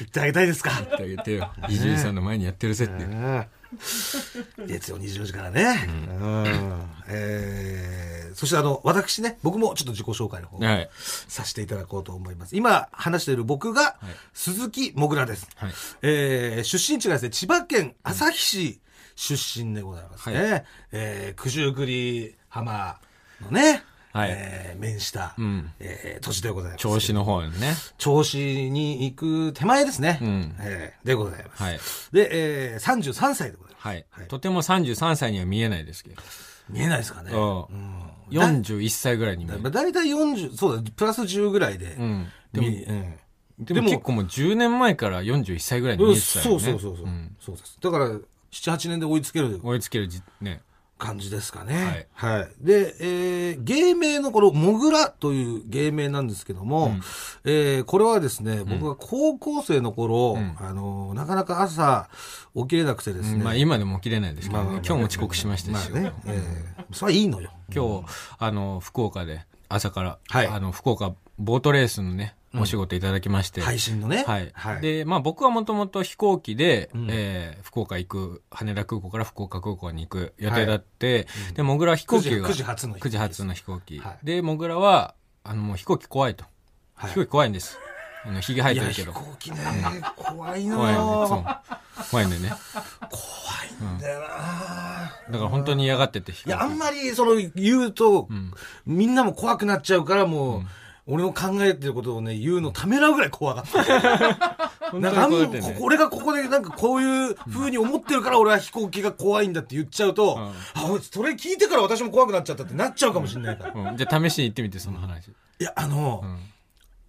[0.00, 0.70] 言ってあげたいですか？
[0.70, 1.52] 言ってあげてよ。
[1.68, 3.06] 伊集院さんの前にやってるぜって、
[4.66, 5.86] 月曜24時からね。
[5.88, 6.90] うん。
[7.08, 10.90] えーそしてあの、私ね、僕もちょっと自己紹介の方はい。
[11.28, 12.56] させていただこうと思います。
[12.56, 13.96] 今話している僕が、
[14.32, 15.46] 鈴木もぐらです。
[15.54, 15.72] はい。
[16.02, 18.80] えー出身地がですね、千葉県旭市
[19.14, 20.52] 出身でございますね。
[20.52, 22.98] はえー九十九里浜
[23.40, 26.80] のね、はいえー面した、んえー土地でございます。
[26.80, 30.12] 調子の方にね銚子に行く手前ですね。
[30.22, 31.62] んえーでございます。
[31.62, 31.78] はい
[32.12, 33.86] で、えー、33歳でございます。
[33.88, 36.22] はい、はいとても33歳には見えないですけど、
[36.70, 37.32] 見えないですかね。
[37.32, 37.64] うん
[38.30, 41.96] 41歳ぐらいに見えるまあ、大体40、そうだ、プラス10ぐらいで。
[41.98, 43.18] うんでも、うん
[43.58, 46.58] でも結構もう10年前から41歳ぐらいに見えてたそよね。
[46.58, 47.78] うそうそうそう、んそうです。
[47.80, 50.62] だから、7、8年で追いつける追いつけるじ、ね。
[50.96, 52.08] 感じですかね。
[52.14, 52.48] はい。
[52.60, 56.92] で、えー芸名のこの、もぐらという芸名なんですけども、
[57.44, 62.08] えーこれはですね、僕が高校生の頃、あの、なかなか朝
[62.56, 63.42] 起きれなくてですね。
[63.44, 64.70] まあ今でも起きれないですけどね。
[64.86, 65.90] 今日も遅刻しましたし。
[65.90, 67.50] まあね、えーそれはいいのよ。
[67.74, 68.04] 今日、
[68.38, 73.60] あの、福岡で朝から、はいあの、福岡ボートレースのね、お仕事いただきまして。
[73.60, 74.24] 配信のね。
[74.26, 74.50] はい。
[74.54, 74.80] はい。
[74.80, 83.98] で、まあ僕はもともと飛行機で、んえー福岡行く、羽田空港から福岡空港に行く予定だって、で、もぐらは飛行機が9時発の飛行機9時発の飛行機。
[83.98, 86.44] はいで、もぐらは、あの、もう飛行機怖いと。
[86.94, 87.78] はい飛行機怖いんです。
[88.26, 89.12] あの、ひげ生えてるけど。
[89.12, 89.58] 飛行機ね、
[90.16, 91.44] 怖いの怖いよ。
[92.10, 92.52] 怖いんだよね。
[93.10, 94.26] 怖いんだよな、
[95.30, 96.78] だから本当に嫌がってて、飛いや、あん。
[96.78, 98.52] まり、その、言うと、ん
[98.86, 100.62] みんなも怖くなっちゃうから、もう、
[101.06, 104.70] 俺の考えてることをね、言うのためらうぐらい怖かった。
[104.90, 110.54] 本なんかねこ俺がここでなんかこういう風に思ってるから俺は飛行機が怖いんだって言っちゃうと、んあ、
[111.02, 113.90] それ聞いてから私も怖くなっちゃったってなっちゃうかもしれないから。
[113.90, 115.28] うんじゃあ試しに行ってみて、その話。
[115.28, 116.38] いや、あの、ん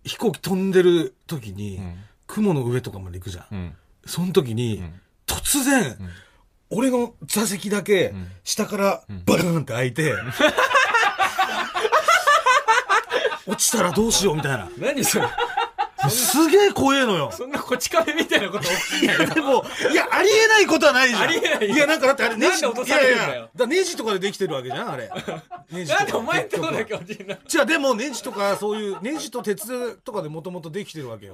[0.03, 1.95] 飛行機飛んでる時に、ん
[2.27, 3.45] 雲の上とかまで行くじゃん。
[3.51, 3.73] うん。
[4.05, 4.83] その時に、
[5.27, 5.97] 突然、
[6.69, 10.13] 俺の座席だけ、下からバーンって開いて、
[13.47, 14.69] 落ちたらどうしようみたいな。
[14.77, 15.27] 何それ
[16.07, 17.31] すげえ怖えのよ。
[17.31, 19.33] そんなこち亀みたいなこと起きないよ。
[19.33, 21.21] でも、いや、ありえないことはないじゃん。
[21.23, 25.09] ありえないよいや、なんかだってあれ、ネジ、なんで落とされるんだよいやいやだネジとかでできてるわけじゃん、あれ。
[25.71, 26.03] ネジとか。
[26.03, 27.35] なんでお前んとこだ結け落ちるの？
[27.35, 31.33] 局は違う、でもネジとか、そういう、ネジと鉄とかでもともとできてるわけよ。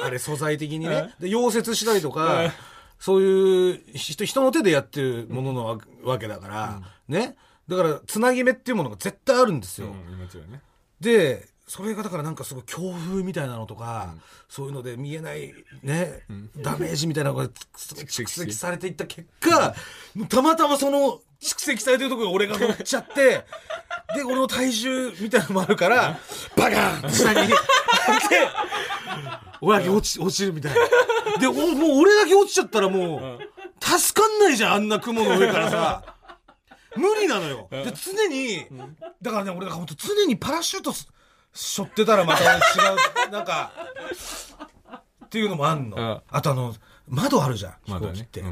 [0.00, 1.12] あれ、素材的にね。
[1.18, 2.52] で、溶接したりとか、
[3.00, 7.34] そういう人、人の手でやってるもののわわけだから、ね。
[7.66, 9.88] だから、つなぎ目っていうものが絶対あるんですよ。
[9.88, 9.94] も
[10.30, 10.60] ちろんね。
[11.00, 14.14] でそれがだからなんかすごい強風みたいなのとか、
[14.48, 16.24] そういうので見えないね、
[16.56, 19.72] ダメージみたいなのが蓄積されていった結果、
[20.16, 23.44] もうたまたまその蓄積されてるところに俺が乗っちゃって、
[24.16, 26.18] で、俺の体重みたいなのもあるから、
[26.56, 27.54] バカーンって下に、 で、
[29.60, 31.38] 俺だけ落ち、落ちるみたいな。
[31.38, 33.38] で、おもう俺だけ落ちちゃったらもう、
[33.80, 36.16] 助かんないじゃん、あんな雲の上からさ。
[36.96, 37.68] 無理なのよ。
[37.70, 38.66] で、常に、
[39.22, 41.08] だからね、俺が本当常にパラシュートす
[41.52, 42.58] 背負ってたらまた違
[43.28, 43.72] う、なんか、
[45.24, 45.96] っていうのもあんの。
[45.96, 46.74] うんあとあの、
[47.08, 48.44] 窓あるじゃん、飛窓行機って。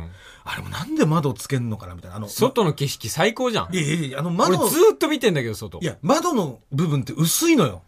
[0.44, 2.16] あれもなんで窓つけんのかなみたいな。
[2.16, 3.76] あの、外の景色最高じゃんい。
[3.76, 5.78] やいやいや、あの俺窓、ずーっと見てんだけど、外。
[5.80, 7.82] いや、窓の部分って薄いのよ。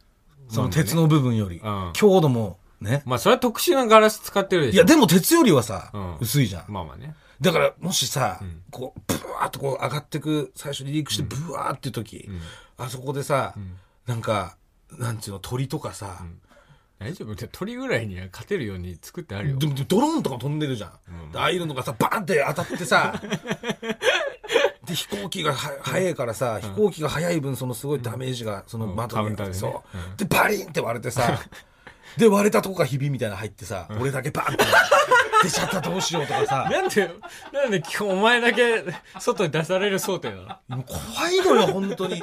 [0.49, 1.59] その鉄の部分より。
[1.59, 3.03] うん強度もね。
[3.05, 4.77] まあ、それは特殊なガラス使ってるでしょ。
[4.77, 6.65] いや、でも鉄よりはさ、うん薄いじゃん。
[6.69, 7.15] まあまあね。
[7.40, 8.62] だから、もしさ、ん。
[8.70, 12.29] こう、ブワーっとこう上がってく、最初離陸してブワーっていう時、
[12.76, 13.55] あそこでさ、
[14.07, 14.57] なんか、
[14.98, 16.24] なんていうの、鳥とかさ、
[16.98, 17.48] 大丈夫？
[17.48, 19.59] 鳥ぐらいには勝てるように作ってあるよ。
[19.59, 21.33] でもドローンとかも飛んでるじゃん。
[21.33, 23.18] でああいうのがさ、バーンって当たってさ、
[24.85, 29.59] で、飛行機がは速いからさ、飛行機が速い分、そのすごいダメージが、その窓に、カウンターでね。
[29.59, 31.40] そう、うんで、バリンって割れてさ、
[32.16, 34.64] で、割れたとこがひびみたいなの入ってさ、俺だけバーンって
[35.44, 37.11] 出ちゃったらどうしようとかさ、なんで、
[37.53, 38.85] なんで今日お前だけ
[39.18, 40.77] 外に出される想定なの？
[40.79, 42.23] もう怖いのよ、本当に。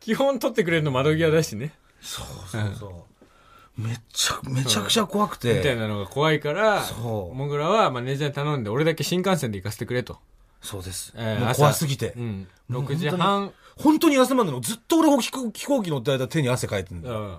[0.00, 1.72] 基本取ってくれるの窓際だしね。
[2.00, 3.80] そうそうそう。
[3.80, 5.74] めっちゃ、めちゃくちゃ怖くみたいて。
[5.74, 10.18] なのが怖いから、そうモグラはマネージャーに頼んで、俺だけ新幹線で行かせてくれと。
[10.60, 11.12] そうです。
[11.16, 12.20] えーもう怖すぎてう。
[12.20, 12.48] ん。
[12.68, 17.20] もう6時半、本当に休まんのずっと俺飛行飛行機乗ってる間手に汗かいてんだよ。
[17.20, 17.38] うん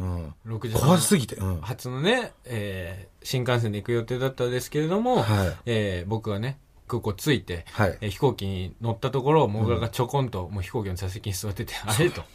[0.00, 0.34] うん。
[0.56, 1.36] 6時半怖すぎて。
[1.36, 1.60] うん。
[1.60, 6.58] 初のね、えー新幹線で行く予定だったんですけれども、はいえー僕はね、
[6.88, 12.22] 空港着いて、はいえー飛行機に乗ったところ、モグラがちょこんと、もう飛行機の座席に座ってて、あれと。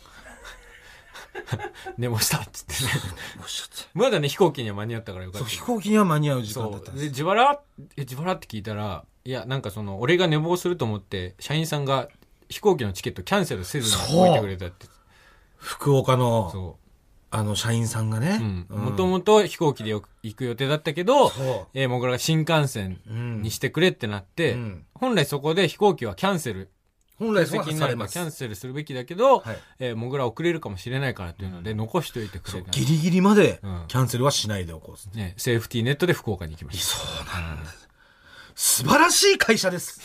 [1.98, 2.90] 寝ましたっつってね。
[3.94, 5.56] まだね、飛行機には間に合ったからよかそう、った。
[5.56, 7.08] 飛行機には間に合う時間だったんです。
[7.08, 7.60] 自腹
[7.98, 12.10] え、自腹って聞いたら、いや、なんかその、俺が寝坊すると思って、社員さんが
[12.50, 14.88] 飛行機のチケットキャンセルせずに置いてくれたって。
[15.58, 16.78] 福岡の、そ
[17.32, 18.40] あの、社員さんがね。
[18.42, 18.44] う。
[18.44, 18.66] うん。
[18.70, 23.14] うんもともと飛行機でよく行く予定だったけど、そえー、もぐらが新幹線う。
[23.14, 26.70] うんにしてくれってなって、うん本来そこで飛行機はキャンセル、
[27.18, 28.14] 本来そうなればはされます。
[28.14, 32.72] キャンセルするべきだけど、はいえー、もぐら遅れるかもしれないからっていうので、残しといてくれた。
[32.72, 35.18] ギリギリまでうんキャンセルはしないでおこう。
[35.18, 37.86] ね、セーフティーネットで福岡に行きましそうなんです。
[38.56, 40.00] 素晴らしい会社です。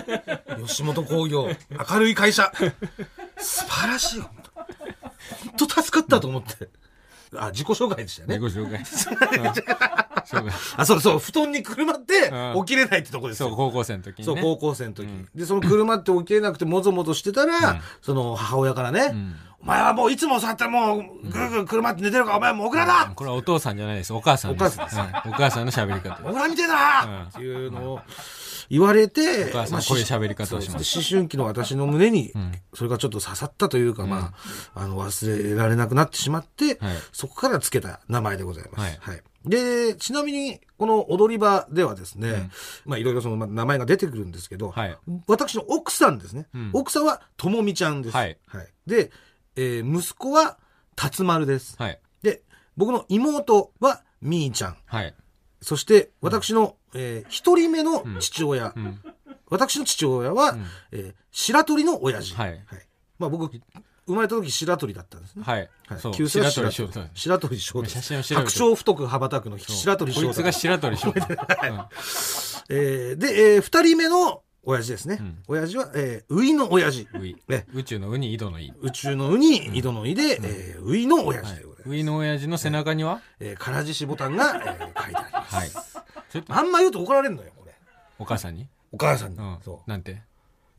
[0.66, 1.48] 吉本興業、
[1.90, 2.50] 明るい会社。
[3.36, 4.20] 素晴らしい。
[4.20, 4.51] 本当
[5.56, 6.68] 本当助かったと思って。
[7.36, 8.28] あ、自己紹介でしたた。
[8.28, 8.40] ね、ね。
[8.40, 8.82] ご紹介。
[10.76, 13.56] あ、そうそう、布団にくるまってうん起きれないってとこですそう、よ。
[13.56, 14.42] 高校生の時にそう、ね。
[14.42, 15.08] 高校生の時。
[15.34, 19.14] で、その車って起きれなくてもぞもぞしてたら、その母親からね、
[19.60, 24.12] お前はもういつもそうやってもう、ぐーぐー車って寝てるから、お前はもうオクラだこれはお父さんじゃないです。
[24.12, 24.78] お母さんです。
[24.78, 26.74] お母さんうんお母さんの喋り方オクラみてえだ
[27.06, 28.00] なっていうのを
[28.70, 32.32] 言われて、お母さんこういう喋り方をします思春期の私の胸に、
[32.74, 34.34] それがちょっと刺さったというか、ま
[34.74, 38.80] あ、あの、忘れられなくなってしまって、はいそこからつけた名前でございます。
[38.80, 39.22] はいはい。
[39.44, 42.50] で、ちなみに、この踊り場ではですね、
[42.84, 44.96] まあ、いろいろその、まあ名前が出てくるんですけど、はい
[45.26, 46.46] 私の奥さんですね。
[46.56, 48.16] ん奥さんは、ともみちゃんです。
[48.16, 48.38] はい
[48.86, 49.10] で、
[49.56, 50.58] えー息子は、
[50.96, 51.76] 辰丸です。
[51.78, 52.00] はい。
[52.22, 52.42] で、
[52.76, 54.76] 僕の妹は、みーちゃん。
[54.86, 55.14] はい。
[55.60, 58.66] そして、私の、えー一人目の父親。
[58.68, 59.00] ん
[59.48, 60.56] 私の父親は、
[60.90, 62.34] えー白鳥の親父。
[62.34, 62.60] はい
[63.18, 63.50] まあ僕、
[64.06, 65.42] 生まれた時白鳥だったんですね。
[65.44, 65.70] はい。
[65.86, 66.00] はい。
[66.12, 67.10] 旧姓は白白鳥鳥翔太。
[67.14, 68.00] 白鳥翔太。
[68.22, 70.52] 白鳥太く羽ばたくの白鳥翔太こいつが。
[70.52, 71.26] 白鳥翔太。
[72.68, 75.16] えーで、えー二人目の親父ですね。
[75.16, 77.08] ん親父は、えー、ウイの親父。
[77.14, 77.66] ウイね。
[77.74, 78.72] 宇宙のウに井戸の井。
[78.80, 81.88] 宇宙のウに、井戸の井で、えー、ウイの親父でございます。
[81.90, 83.20] ウイの親父の背中には？
[83.40, 85.54] えー、唐獅子ボタンが、えー書いてあります。
[85.56, 85.70] はい。
[86.48, 87.72] あんま言うと怒られるのよ、これ。
[88.18, 88.68] お母さんに？
[88.92, 89.38] お母さんに。
[89.38, 89.58] うん。
[89.64, 89.90] そう。
[89.90, 90.22] なんて？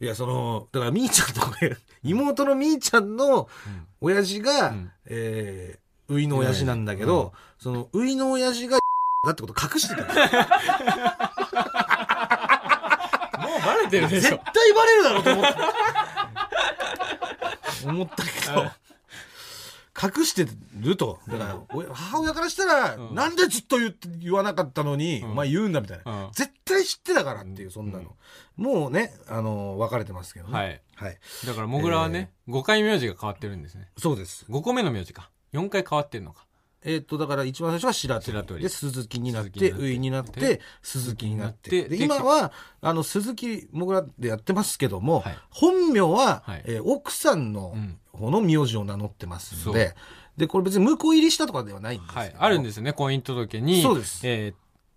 [0.01, 3.47] いや、その、だから、みーちゃんとね、妹のみーちゃんの
[4.01, 8.79] 親父が、んえー、ういの親父なんだけど、その、ういの親父が、
[9.25, 10.07] だってこと隠してたよ。
[13.39, 14.73] もうバレてるでし絶ょ対。
[14.73, 15.55] バレるだろうと思った。
[17.89, 18.71] 思ったけど、
[20.03, 20.45] 隠して
[20.79, 21.19] ると。
[21.27, 28.15] だから、お母親からしたら、んなんでずっと言言わなかったのに、んお前言うんだみたいな、うん絶対知ってたからっていう、そんなの。
[28.55, 30.53] もうね、あの、別れてますけどね。
[30.53, 30.81] はい。
[30.95, 31.17] はい。
[31.45, 33.89] だから、モグラはね、5回名字が変わってるんですね。
[33.97, 34.45] そうです。
[34.49, 35.29] 5個目の名字か。
[35.53, 36.45] 4回変わってるのか。
[36.85, 38.61] えっ、と、だから一番最初は白鳥。
[38.61, 41.69] で、鈴木になって、鈴木になってういになって、鈴木になって。
[41.69, 49.95] で、で今は、あの、鈴木もぐらでやってますけども、はい本名は、はいえー奥さんのうん方の名字を名乗ってますのそで、
[50.37, 52.35] で、これ別に向こう入りしたとかではないんですはい。
[52.37, 53.81] あるんですよね、婚姻届に。
[53.81, 54.53] そうですえー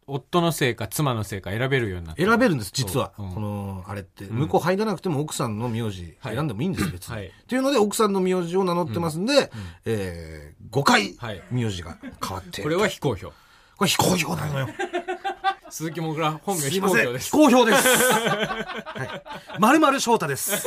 [0.09, 3.13] 夫のせいか妻のせいか選べるようになってる選べるんです、実は。
[3.17, 4.25] そううんこの、あれって。
[4.27, 7.17] 向こう入らなくても奥さんの名字はい選んでもいいんです、別に。
[7.17, 9.51] はいというので、奥さんの名字を名乗ってますんで、
[9.85, 13.27] えー、5回はい、名字が変わっているこれは非公表。
[13.27, 13.33] こ
[13.85, 14.69] れ非公表なのよ。
[15.71, 16.81] 鈴木もぐら本名非。
[16.81, 17.27] 公表です。
[17.27, 17.89] 非公表です。
[18.13, 19.25] は
[19.57, 19.61] い。
[19.61, 20.67] まるまる翔太です。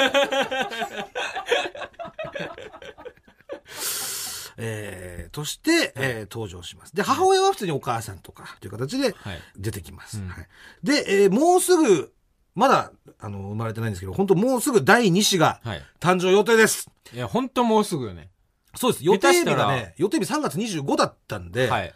[4.57, 6.95] えーとして、えー登場します。
[6.95, 10.19] で、母親は普通にお母さんとかという形ではい出てきます。
[10.19, 10.47] うんはい、
[10.83, 12.12] で、えーもうすぐ、
[12.55, 15.81] まだ、あの、生まれてないんですけど、本当もうすぐ第2子がはい。
[15.99, 16.89] 誕生予定です。
[17.13, 18.29] いや、ほんともうすぐよね。
[18.75, 19.05] そうです。
[19.05, 21.93] 予定日がね、予定日3月25だったんで、はい。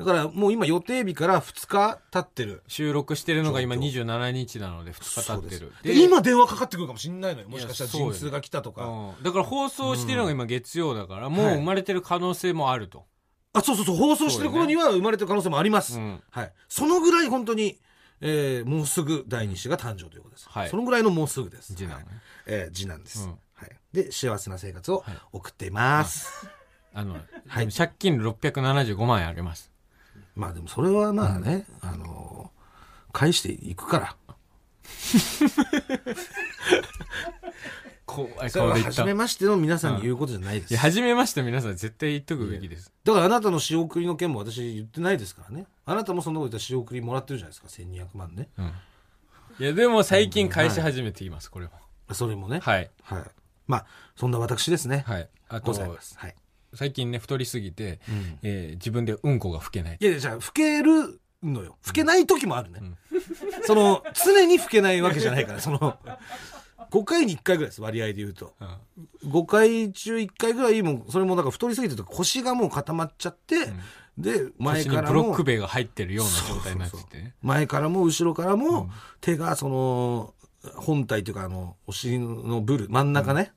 [0.00, 2.62] だからもう今予定日から2日経ってる。
[2.66, 5.72] 収録してるのが今状27日なので2日経ってる。
[5.82, 7.48] で今電話かかってくるかもしれないのよ。
[7.48, 8.86] もしかしたら陣痛が来たとか。
[8.86, 13.04] うんだから放送してるのが今月曜だから、もう生まれてる可能性もあると。
[13.52, 15.98] あ、そうそうそう、放送してる頃には生まれてる可能性もあります。
[15.98, 16.52] うんはい。
[16.68, 17.78] そのぐらい本当に、
[18.20, 20.48] えーもうすぐ第二子が誕生ということです。
[20.48, 21.74] はいそのぐらいのもうすぐです。
[21.74, 22.14] 次男ねはい
[22.46, 23.70] えー次男です、うんはい。
[23.92, 26.48] で、幸せな生活をはい送っています。
[26.92, 27.14] あの、
[27.46, 29.69] はい借金675万円あります。
[30.40, 32.10] まあでもそれはまあね、あのー
[33.12, 34.16] 返していくから。
[38.06, 39.02] 怖いそれは顔で言った。
[39.02, 40.72] い初めましての皆さんに言うことじゃないです。
[40.72, 42.92] や、初めまして皆さん絶対言っとくべきです。
[43.04, 45.66] だからあなたの仕送りの件も私言ってないですからね。
[45.84, 47.68] あなたもそんなこと言ったら仕送りもらってるじゃないですか。
[47.68, 48.48] 1200万ね。
[48.56, 48.72] うん。
[49.58, 51.72] いや、でも最近返し始めています、これも。
[52.12, 52.60] それもね。
[52.62, 52.90] はい。
[53.02, 53.22] はい。
[53.66, 55.04] まあ、そんな私ですね。
[55.06, 55.28] はい。
[55.48, 56.16] あとございます。
[56.16, 56.34] はい。
[56.74, 59.98] 最近ね、太りすぎて、うんえー自分でうんこが吹けない。
[60.00, 61.76] いやいや、じゃあ、老けるのよ。
[61.86, 62.80] 老けない時もあるね。
[63.64, 65.98] その、常に老けないわけじゃないから、その、
[66.90, 68.54] 5回に1回ぐらいです、割合で言うと。
[68.60, 68.68] うん
[69.30, 73.56] 5回中1回ぐらい、もう、それもなんか太りすぎてると腰がもう固まっちゃって、
[74.16, 77.34] で、前腰にからもブロック、塀が入ってるような状態になっててね。
[77.42, 80.34] 前からも後ろからも、手がその、
[80.76, 83.52] 本体というか、あの、お尻のブル、真ん中ね。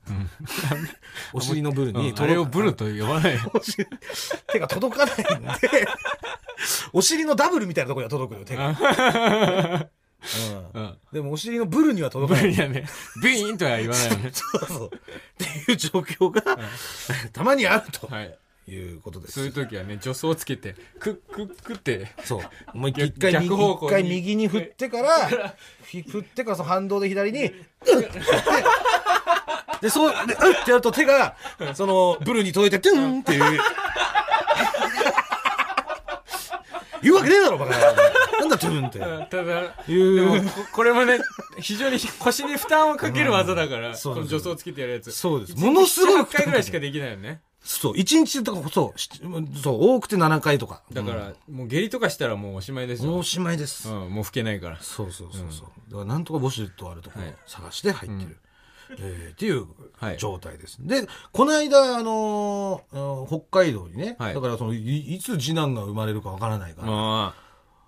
[1.34, 3.38] お尻のブルにうんあれをブルと呼ばない
[4.52, 5.86] 手が届かないんで、
[6.94, 9.88] お尻のダブルみたいなところには届くよ、手が。
[10.74, 10.98] うんうん。
[11.12, 12.56] でもお尻のブルには届ブかない。
[12.56, 12.88] ルにはね、
[13.22, 14.30] ビーンとは言わないよね。
[14.32, 14.86] そうそう。
[14.86, 14.90] っ
[15.66, 16.42] ていう状況が、
[17.34, 18.38] たまにあるとはい。
[18.66, 19.34] いうことです。
[19.34, 22.40] そういう時はね、助走つけて、クックックって、そ
[22.74, 22.76] う。
[22.76, 25.54] もう一逆回右、逆方向に一回右に振ってから、
[25.86, 28.20] ひ振ってからその反動で左に、うんって
[29.82, 31.36] で、そう、で、うんってやると手が、
[31.74, 33.60] その、ブルに届いて、トゥーンっていう。
[37.02, 37.92] 言うわけねえだろ、バカな
[38.46, 38.98] んだ、トゥーンって。
[38.98, 41.18] ただ、いうここれもね、
[41.60, 45.12] 非常に腰に負担をかける技だから、その助走つけてやるやつ。
[45.12, 47.42] そうですものすごい8回ぐらいしかできないよね。
[47.66, 49.08] そう、一日とか、そう、し
[49.62, 50.82] そう、多くて7回とか。
[50.92, 53.22] だから、もう下痢とかしたらもうおしまいですよもうお。
[53.22, 53.88] しまいです。
[53.88, 54.78] うん、もう吹けないから。
[54.82, 55.66] そうそうそうそう。
[55.88, 58.36] だからなんとかウォシュレットあるところ探して入ってる。
[58.98, 60.76] えーっていうはい状態です。
[60.80, 62.82] で、この間、あの
[63.26, 67.34] 北海道にね、はいだからそのい、いつ次男が生まれるかわからないから、ま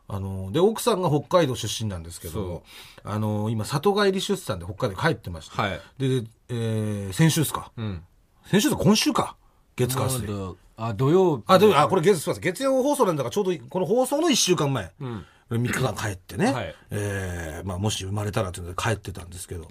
[0.08, 2.62] あのーで、奥さんが北海道出身なんですけど、
[3.04, 5.62] あのー今、里帰り出産で北海道に帰ってました。
[5.62, 5.80] あ、はい。
[5.98, 7.70] で、えー先週ですか？
[7.76, 8.02] うん。
[8.46, 9.36] 先週ですか今週か。
[9.76, 10.56] 月火水。
[10.76, 11.44] あ、土曜日。
[11.46, 12.42] あ、でも、あ、これ月、すみません。
[12.42, 14.92] 月曜放送なんだから、ちょうどいこの放送の1週間前。
[15.00, 15.26] うん。
[15.50, 19.68] 3日間帰ってね、はいえーまあ、もし生まれたらというので帰ってたんですけど、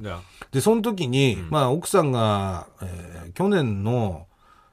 [0.51, 4.27] で、その時に、まあ、奥さんが、えー去年の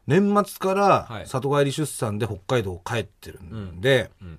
[0.07, 4.39] 年末からはい里帰り出産で北海道帰ってるんで、うん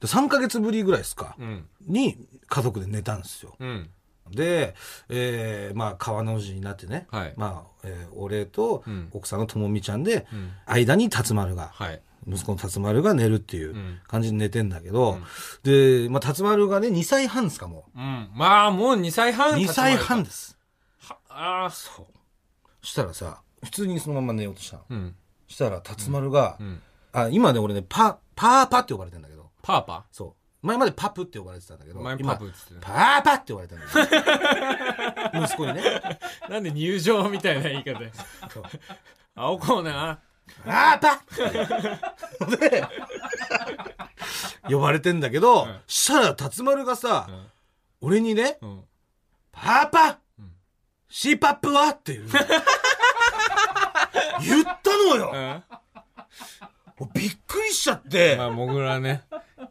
[0.00, 1.66] で3ヶ月ぶりぐらいですか、うん。
[1.86, 3.56] に家族で寝たんですよ。
[3.58, 3.90] うん。
[4.30, 4.74] で、
[5.08, 12.00] えーまあ、川の字になってね、はいまあ、えー俺とうん奥さんのともみちゃんで、うん間に辰丸が、はい。
[12.26, 15.18] 息子の辰丸が寝るっていううん感じで寝てんだけど、
[15.62, 18.30] で、まあ、辰丸がね、2歳半ですか、もうん。
[18.34, 19.54] まあ、もう2歳半う。
[19.54, 20.28] 2歳半で。
[20.28, 20.58] です。
[21.00, 22.86] はああ、そう。
[22.86, 24.82] したらさ、普通にそのまま寝ようとしたの。
[24.90, 25.16] うん。
[25.46, 26.82] したら、辰丸が、うん。
[27.12, 30.32] あ、今ね、俺ね、パ、パーパって呼ばれてんだけど、パーパそう。
[30.62, 35.44] 前までパプって呼ばれてたんだけど、前今パプっってパーパって呼ばれてんだよ。
[35.46, 36.18] 息子にね。
[36.48, 37.98] なんで入場みたいな言い方
[38.52, 38.64] そう
[39.36, 40.20] 青コーナ
[40.66, 41.22] あーパ
[42.46, 42.84] ッで、
[44.68, 47.44] 呼ばれてんだけど、んしたら、辰丸がさ、ー。
[48.00, 48.84] 俺にね、うん。
[49.52, 50.18] パーパ、ん
[51.08, 51.88] シーパップは？
[51.90, 52.28] っていう。
[54.40, 55.64] 言ったのよ、うん。
[56.98, 58.36] もうびっくりしちゃって。
[58.36, 59.22] まあ、モグラね、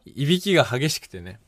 [0.05, 1.39] いびきが激しくてね。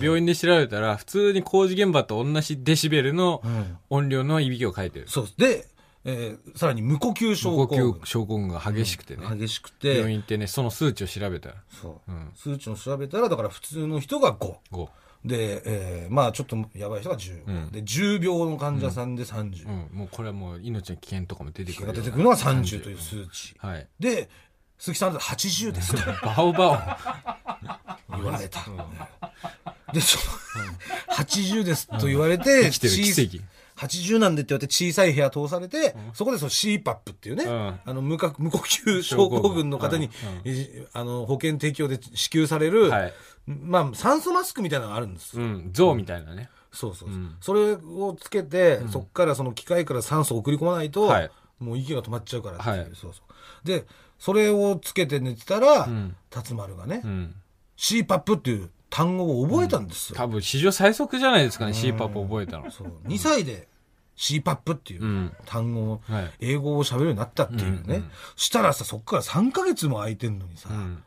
[0.00, 5.08] 病院で調べたら、普通に工事現場と同じデシベルのうん音量のいびきを書いてる。
[5.08, 5.28] そう。
[5.36, 5.66] で、
[6.04, 8.06] えーさらに無呼吸症呼候群吸。
[8.06, 9.26] 症候群が激しくてね。
[9.36, 11.54] 激しく病て、院行ってね、その数値を調べたら。
[11.68, 14.54] そう、うん数値を調べたら、だから普通の人が5。
[14.70, 14.88] 5。
[15.24, 17.44] で、えーまあちょっとやばい人が15。
[17.46, 19.66] うんで、重病の患者さんで30。
[19.66, 19.98] うん。
[19.98, 23.56] もうこれはもう命の危険とかも出てくる出てくるのが30という数値。
[23.58, 23.88] はい。
[23.98, 24.28] で、
[24.78, 26.98] 鈴木さんだと80ですとバオバ
[28.10, 28.60] 言われた。
[29.92, 30.24] で、その、
[31.14, 32.62] 80ですと言われて、オ。
[32.64, 33.56] 生きてる小奇跡。
[33.76, 37.80] 80なんでって言われて小さい部屋通されて、そこでその CPAP っていうね、うん。
[37.84, 39.68] あの無か無呼吸症候群。
[39.68, 40.10] の方に、うん。
[40.44, 43.12] えあの保険提供で支給される、はい。
[43.46, 45.38] まあ酸素マスクみたいなのがあるんです。
[45.38, 45.70] ようん。
[45.72, 46.48] 象みたいなね。
[46.72, 47.08] そうそう
[47.40, 51.30] それをつけて、そっからその機械から酸素を送り込まないと、はい。
[51.58, 52.90] もう息が止まっちゃうからっていう、はい。
[52.94, 53.22] そうそ
[53.64, 53.66] う。
[53.66, 53.86] で
[54.18, 56.16] それをつけて寝てたら、ん。
[56.30, 57.34] 辰丸がね、うん。
[57.76, 62.70] CPAP っていう単語を覚えたんですよ、多分史上最速じゃないですかね、CPAP 覚えたの。
[62.70, 62.92] そう。
[63.06, 63.68] 2歳で
[64.16, 65.32] CPAP っていううん。
[65.44, 66.32] 単語を、はい。
[66.40, 71.02] 英語を喋るようになったっていうね、うんうんしたらさそっから3ヶ月も空いてんのにさ、うん。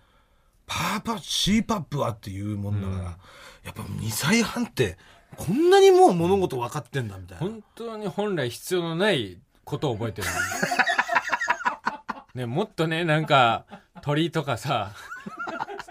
[0.67, 3.17] パーパ CPAP はっていうもんだから、
[3.63, 4.97] やっぱ2歳半って
[5.35, 10.33] こんなにもう物事分かってんだみたいな、本当に本来必要のないことを覚えてるの
[12.35, 13.65] ねねもっとねなんか
[14.01, 14.91] 鳥とかさ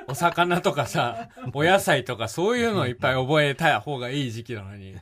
[0.06, 4.96] お魚とかさお野菜とかそういうのをいっぱい覚えた方がいい時期なのに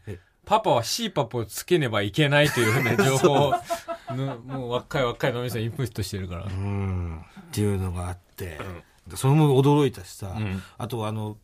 [0.45, 3.55] パパは CPAP をつけねばいけないというね情報を
[4.15, 6.45] ぬもう若い若い飲みさんインプットしてるから。
[6.45, 7.19] うん。
[7.19, 7.23] っ
[7.53, 8.59] ていうのがあって、
[9.15, 10.63] それも驚いたしさ、ん。
[10.79, 11.37] あとあの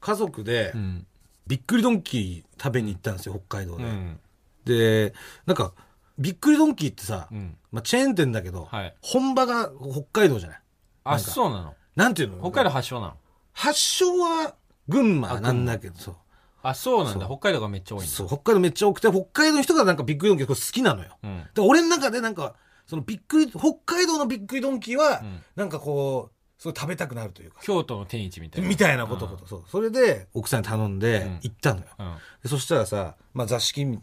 [0.00, 1.06] 家族でうん。
[1.46, 4.18] びっくりドンキー食べに行ったんですよ北海道で、うん。
[4.64, 5.12] で
[5.44, 5.74] なんか
[6.18, 7.56] びっくりドンキーってさ、うん。
[7.72, 8.94] まあ、チェーン店だけど、はい。
[9.00, 10.58] 本場が北海道じゃない？
[11.04, 11.30] あなんか。
[11.30, 11.74] そうなの？
[11.96, 12.38] なんていうの？
[12.40, 13.14] 北海道発祥なの？
[13.52, 14.54] 発祥は
[14.88, 16.16] 群馬なんだけどそう。
[16.62, 17.26] あそうなんだ。
[17.26, 18.12] 北海道がめっちゃ多いんだ。
[18.12, 21.18] そう北海道めっちゃ多くて北海道の人がなんかびっくりドンキー好きなのよ。
[21.22, 21.44] うん。
[21.54, 22.54] で俺の中でなんか
[22.86, 25.42] そのびっくり北海道のびっくりドンキーは、ん。
[25.56, 27.58] なんかこうすごい食べたくなるというか。
[27.62, 28.68] 京都の天一みたいな。
[28.68, 29.64] みたいなことこと、そう。
[29.68, 31.38] それで奥さんに頼んでうん。
[31.42, 32.14] 行ったのよ、うん。
[32.42, 34.00] でそしたらさ、まあ、座敷に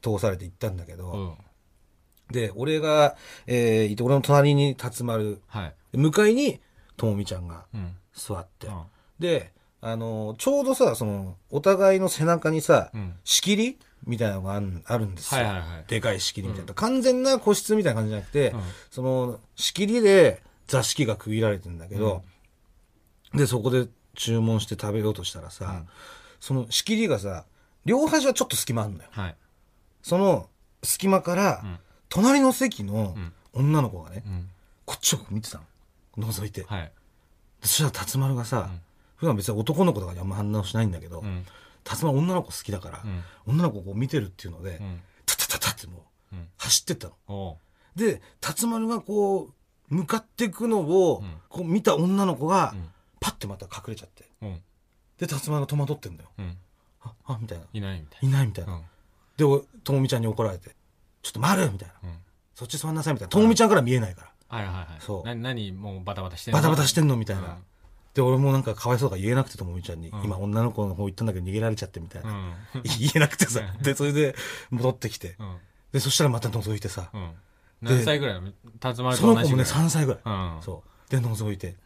[0.00, 1.34] 通されて行ったんだけど、うん
[2.30, 3.16] で俺が、
[3.46, 5.40] えーいて俺の隣に辰丸。
[5.46, 5.74] はい。
[5.92, 6.60] で向かいに
[6.96, 7.96] ともみちゃんがうん。
[8.14, 8.82] 座って、うん。
[9.18, 13.14] であのちょうどさそのお互いの背中にさ、うん。
[13.24, 13.78] 仕切り？
[14.06, 14.60] みたいなのがあ
[14.98, 15.84] るんですよ、はいはいはい。
[15.88, 18.60] でかい仕切りみたいな、完全な個室みたいな感じじゃなくて、うん。
[18.90, 22.22] その仕切りで座敷が区切られてんだけど、
[23.34, 25.82] でそこで注文して食べようとしたらさ、
[26.38, 27.46] その仕切りがさ
[27.84, 29.08] 両端はちょっと隙間あるのよ。
[29.10, 29.36] はい。
[30.02, 30.50] その
[30.84, 33.32] 隙間から、ん隣の席のん。
[33.52, 34.48] 女の子がね、うん。
[34.84, 35.64] こっちを見てたの。
[36.18, 36.92] 覗いて、はい。
[37.62, 38.70] そしたら辰丸がさ、
[39.16, 41.44] 普段別に男の子とかにあんま反応しないんだけど、うん。
[41.84, 43.04] 辰丸女の子好きだから、
[43.46, 45.00] 女の子をこう見てるっていうので、うん。
[45.24, 46.48] タッタッタッタってもううん。
[46.58, 47.58] 走ってったの。
[47.94, 49.50] で辰丸がこ
[49.90, 51.40] う向かっていくのを、ん。
[51.48, 52.90] こう見た女の子が、ん。
[53.20, 54.28] パッてまた隠れちゃって。
[54.42, 54.60] うん。
[55.18, 56.30] で辰丸が戸惑ってんだよ。
[56.38, 56.56] うん。
[57.02, 57.64] ああみたいな。
[57.72, 58.72] いないみたいいないみたいな。
[58.72, 58.82] な
[59.36, 60.74] でおともみちゃんに怒られて
[61.26, 62.08] 「ちょっと丸!」みたいな、うん。
[62.10, 62.16] うん
[62.54, 63.30] そっち座んなさい」みたいな。
[63.30, 64.56] ともみちゃんから見えないから。
[64.56, 64.86] はいはいはい。
[65.00, 65.26] そう。
[65.26, 67.56] な何もうバタバタしてバタバタしてんのみたいな、うん。
[68.14, 70.10] で俺もなんかかわいそうだから言えなくてともみちゃんに、ん。
[70.24, 72.54] 今女の子の方行ったんだけど逃げられちゃってみたいな、うん。
[72.82, 73.60] 言えなくてさ。
[73.82, 74.34] でそれで
[74.70, 75.56] 戻ってきて、うん。
[75.92, 77.32] でそしたらまた覗いてさ、うん。
[77.82, 78.40] 何歳ぐらい？
[78.40, 79.66] の竜巻その子もねと同じぐらい。
[79.66, 80.62] 3歳ぐらい、うん。
[80.62, 81.10] そう。
[81.10, 81.76] で覗いて、ん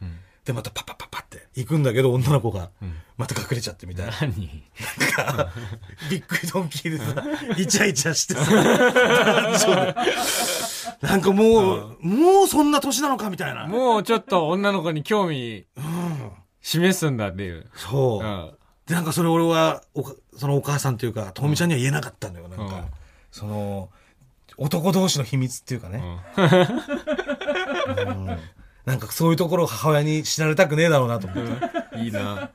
[0.45, 2.69] でまたパッパッパッパって行くんだけど女の子がん。
[3.17, 4.63] また隠れちゃってみたいな、何？
[6.09, 7.23] びっくりドンキーでさ
[7.59, 9.93] イチャイチャしてさ 男女
[11.01, 11.21] でなん。
[11.21, 13.67] かもう、もうそんな年なのかみたいな。
[13.67, 15.67] もうちょっと女の子に興味
[16.61, 17.69] 示すんだっていう。
[17.75, 18.51] そう、うん。
[18.87, 22.83] でなんかそれ俺はおかそのお母さんというかともみちゃんには言えなかったのよなんか、うん
[23.31, 23.89] その
[24.57, 26.03] 男同士の秘密っていうかね、
[28.85, 31.47] なんかそういうところを母親に知られたくねえだろうなと思っ
[31.93, 32.49] て、いいな。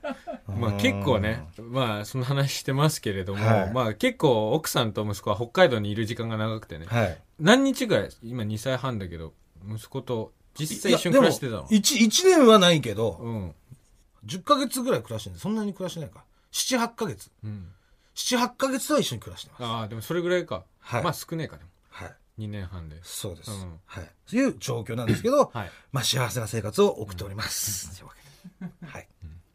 [0.47, 3.73] まあ結構ね、まあその話してますけれども、はい。
[3.73, 7.19] まあ結構奥さんと息子は北海道にいる時間が長くてね、はい。
[7.39, 9.35] 何日ぐらい、今2歳半だけど、
[9.69, 11.59] 息子と実際一緒に暮らしてたの？
[11.59, 13.55] いやでも 1, 一年はないけど、うん。
[14.27, 16.25] 10ヶ月ぐらい暮らしてるそんなに暮らしてないか。
[16.53, 17.31] 78ヶ月。
[17.45, 17.69] うん。
[18.17, 19.65] 78ヶ月は一緒に暮らしてます。
[19.65, 20.65] ああ、でもそれぐらいか。
[20.81, 21.05] はい。
[21.05, 21.71] まあ少ねえかでも。
[22.39, 22.97] はい2年半で。
[23.03, 23.81] そうです、うん。
[23.87, 24.11] はい。
[24.29, 25.71] という状況なんですけど、 はい。
[25.93, 28.13] まあ幸せな生活を送っております、うわ
[28.61, 29.09] けではい、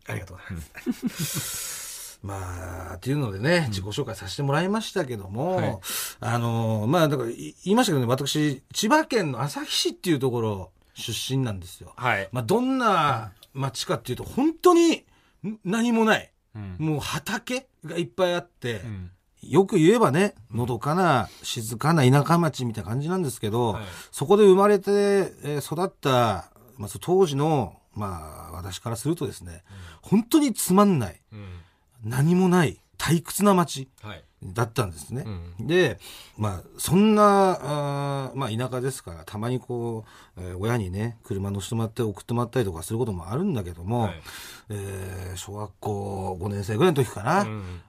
[0.08, 5.80] ありがとうございます、 まあっていうのでね自己紹介させてもらいましたけども、はい。
[6.20, 11.94] あのまあだからい言いましたけどね私千葉県の旭市っていうところ出身なんですよ。
[11.96, 12.30] はい。
[12.32, 15.06] まあ、どんな町かっていうと本当に
[15.48, 16.32] ん何もない。
[16.56, 16.76] うん。
[16.80, 19.12] もう畑がいっぱいあって、うん。
[19.42, 29.64] よく言えばねのどかな静かな田舎町みたいな感じなんですけど、はいそこで生まれて、えー育った、まあ、そ当時の、まあ、私からするとですね、
[30.02, 31.60] 本当につまんないうん。
[32.04, 34.24] 何もない退屈な町はい。
[34.44, 35.24] だったんですね。
[35.60, 36.00] うで、
[36.36, 40.04] まあ、そんな、あーまあ、田舎ですから、たまにこ
[40.38, 44.22] う、えー親にね、車乗せてもらって送ってもらったりとかすることもあるんだけども、はい
[44.70, 47.82] えー小学校5年生ぐらいの時かな、うん。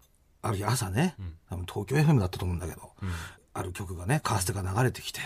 [0.43, 1.15] ある日朝ね、
[1.53, 2.93] 多分東京 FM だったと思うんだけど、
[3.55, 5.21] ある曲がね、カーステが流れてきて、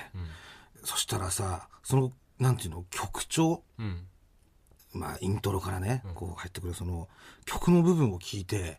[0.84, 4.06] そしたらさ、その、なんていうの、曲調、うん。
[4.92, 7.08] まあ、イントロからね、こう入ってくるその
[7.44, 8.78] 曲の部分を聞いて、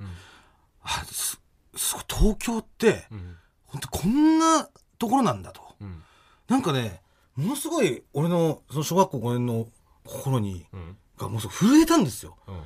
[0.82, 1.40] あす
[1.76, 3.36] すごい東京って、うん。
[3.66, 4.68] 本当こんな
[4.98, 5.62] ところなんだと。
[5.80, 6.04] うん。
[6.48, 7.02] なんかね、
[7.36, 9.68] ものすごい俺のその小学校5年の
[10.06, 10.98] 心に、うん。
[11.18, 12.36] がもうすごい震えたんですよ。
[12.48, 12.56] うん。
[12.56, 12.60] あ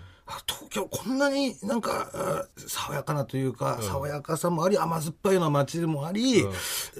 [0.47, 3.87] 東京こんなになんかあ爽やかなというか、うん。
[3.87, 6.53] 爽やかさもあり甘酸っぱいような街でもあり、うん。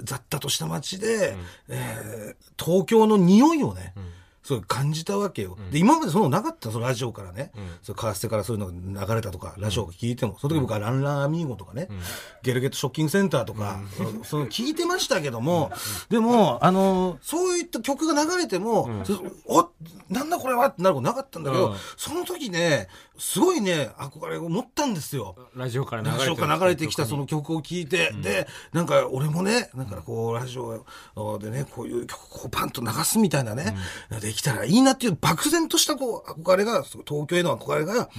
[0.04, 1.36] 雑多とした街で、
[1.68, 4.04] えー東京の匂いをね、うん
[4.44, 5.58] すごい感じたわけよ。
[5.60, 5.72] ん。
[5.72, 6.72] で今までそのなかった。
[6.72, 7.70] そのラジオからね、うん。
[7.84, 11.90] そうカーステからそういうのが流れたとか、ラジオが聞いても、その時僕はランランアミーゴとかね、
[12.44, 13.80] ゲルゲットショッキングセンターとか、
[14.24, 15.72] そその聞いてましたけども、
[16.10, 19.70] でも、あの、そういった曲が流れても、そお
[20.10, 21.76] なんだこれはってなることなかったんだけど、うん。
[21.96, 22.88] その時ね、
[23.18, 25.36] すごいね、憧れを持ったんですよ。
[25.56, 30.84] ラジオから流れてきたその曲を聴いて、で、なんか俺もね、なんかこう、ラジオ
[31.40, 33.76] でね、こういう曲をパンと流すみたいなね、
[34.20, 38.10] できたらいいなっていう漠然としたこう、憧れが、東京への憧れが、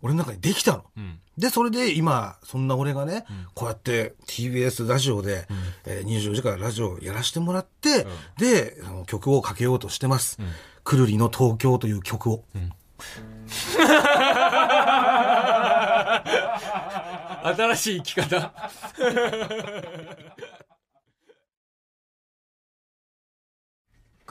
[0.00, 0.84] 俺の中にできたの。
[1.00, 1.18] ん。
[1.38, 5.46] で、それで今、そんな俺がね、こうやって TBS ラジオで、
[5.86, 8.06] えー24時間ラジオをやらせてもらって、
[8.38, 10.38] で、あの曲をかけようとしてます。
[10.84, 12.44] くるりの東京という曲を。
[17.44, 18.52] 新しい生き方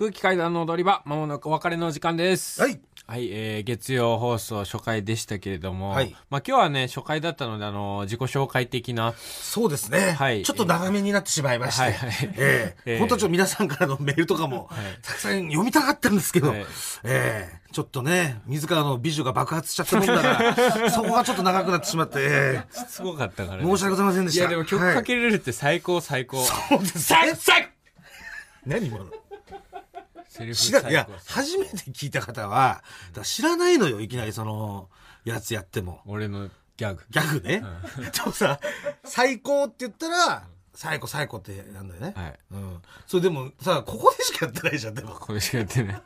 [0.02, 2.60] 空気階段の踊り場まもなくお別れの時間です。
[2.60, 2.82] はい。
[3.06, 6.16] はい、えー、月曜放送初回でしたけれども、はい。
[6.32, 10.14] まあ今日はね、初回だったので、あの、自己紹介的な、そうですね。
[10.18, 10.42] はい。
[10.42, 11.84] ちょっと長めになってしまいまして。
[11.84, 12.10] はいはい。
[12.36, 12.78] ええ。
[12.94, 12.98] ええ。
[12.98, 14.98] 本当はちょっと皆さんからのメールとかも、はい。
[15.04, 16.66] たくさん読みたかったんですけど、はい。
[17.04, 17.62] ええ。
[17.72, 24.42] ちょっとね、自らの美女が爆発しちゃったもんだから、 そこがちょっと長くなってしまって、えすごかったから、え申し訳ございませんでした。
[24.42, 26.44] いや、でも曲かけれるって最高最高。
[26.44, 27.02] そうですね。
[27.04, 27.72] 最最
[28.66, 29.21] 何今の？
[30.54, 32.84] 知ら、いや初めて聞いた方は、
[33.24, 34.90] 知らないのよ、いきなりその、
[35.26, 36.02] やつやっても。
[36.06, 37.04] 俺のギャグ。
[37.10, 37.64] ギャグね。
[37.98, 38.60] でもさ、
[39.04, 42.14] 最高って言ったら、最高最高ってやんだよね。
[42.16, 42.40] はい。
[42.52, 42.82] うん。
[43.06, 45.16] それでもさ、ここでしかやってないじゃん、でも。
[45.16, 46.02] これしかやってない。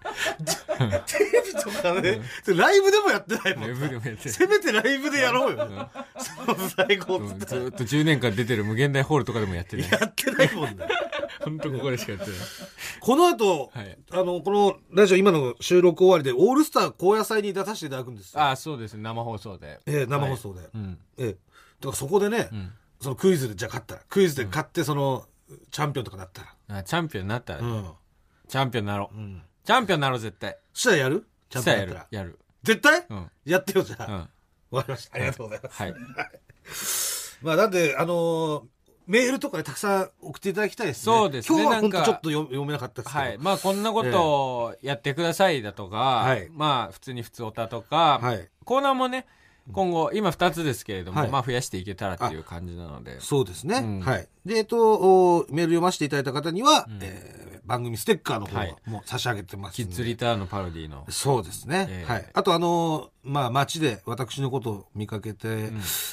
[1.06, 3.70] テレビとかね、ライブでもやってないもん。
[3.70, 5.90] ライブでもやってないせめてライブでやろうよ。
[6.18, 9.92] その最高っうんつったらずっと10年間出てる無限大ホールとかでもやってない。
[9.92, 10.88] やってないもんね。
[11.44, 12.40] 本当ここでしかやってない。
[13.00, 18.42] この後、はいあの、このラジオ今の収録終わりで、オールスター高野菜に出させていただくんですよ。
[18.42, 19.04] ああ、そうですね。
[19.04, 19.80] 生放送で。
[19.86, 20.62] ええ生放送で。
[20.74, 20.98] うん。
[21.18, 21.32] ええ。
[21.34, 21.38] だか
[21.90, 25.26] らそこでね、んそのクイズでじゃあ勝ったら、クイズで勝ってその、
[25.72, 26.80] チャンピオンとかなったら。
[26.80, 27.92] あチャンピオンになったら、うん。
[28.48, 29.18] チャンピオンになろう。
[29.18, 29.42] うん。
[29.64, 30.58] チャンピオンになろう、絶対。
[30.74, 31.28] そしたらやる？
[31.50, 32.08] チャンピオンやったら。。
[32.12, 32.40] やる。
[32.64, 33.06] 絶対？
[33.10, 33.32] うん。
[33.46, 34.06] やってよ、じゃあ。
[34.06, 34.30] うん。
[34.72, 35.16] わかりました。
[35.16, 35.84] ありがとうございます。
[35.84, 35.96] はい。
[37.46, 38.64] まあ、なんで、あのー
[39.08, 41.16] メールとかでたくさん送っていただきたいですね。
[41.16, 43.24] そうですね今日は本当なんかちょっと読読めなかったですけど。
[43.24, 43.38] はい。
[43.38, 48.50] まあ、こんなことをやってくださいだとか、はいまあ、普通に普通おたとか、はい。
[48.64, 49.28] コーナーもね、
[49.72, 53.20] 今後、今2つですけれども、はいまあ、増やしていけたらっていう感じなので。
[53.20, 53.78] そうですね。
[53.78, 54.28] うんはい。
[54.46, 61.04] で、えっと、おメール読ませていただいた方には、えー番組ステッカーの方はいも差し上げてますんでキッズリターンのパロディの。
[61.10, 61.88] そうですね。
[61.90, 62.26] ええはい。
[62.34, 65.72] あと、あのーまあ、街で私のことを見かけて、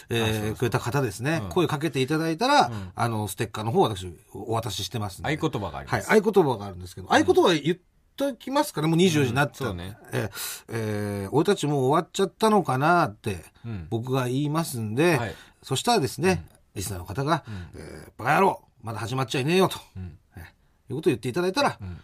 [0.08, 5.36] えーくれた方ですね、うん声かけていただいたら、んあの、ステッカーの方私お渡ししてますんで。
[5.36, 6.02] 合言葉がありまはい。
[6.02, 6.10] す。
[6.10, 7.76] 合言葉があるんですけど、合言葉言っ
[8.16, 9.74] ときますかね、もう24時になってた、う。
[9.74, 9.96] んね。
[10.12, 10.30] えー
[10.68, 13.86] えー俺たちもう終わっちゃったのかなって、うん。
[13.90, 15.34] 僕が言いますんで、はい。
[15.62, 16.44] そしたらですね、
[16.74, 17.44] リスナーの方が、
[17.74, 20.18] えーバカ野郎まだ始まっちゃいねえよと、ん。
[20.36, 20.46] えーい
[20.90, 22.00] うことを言っていただいたら、ん。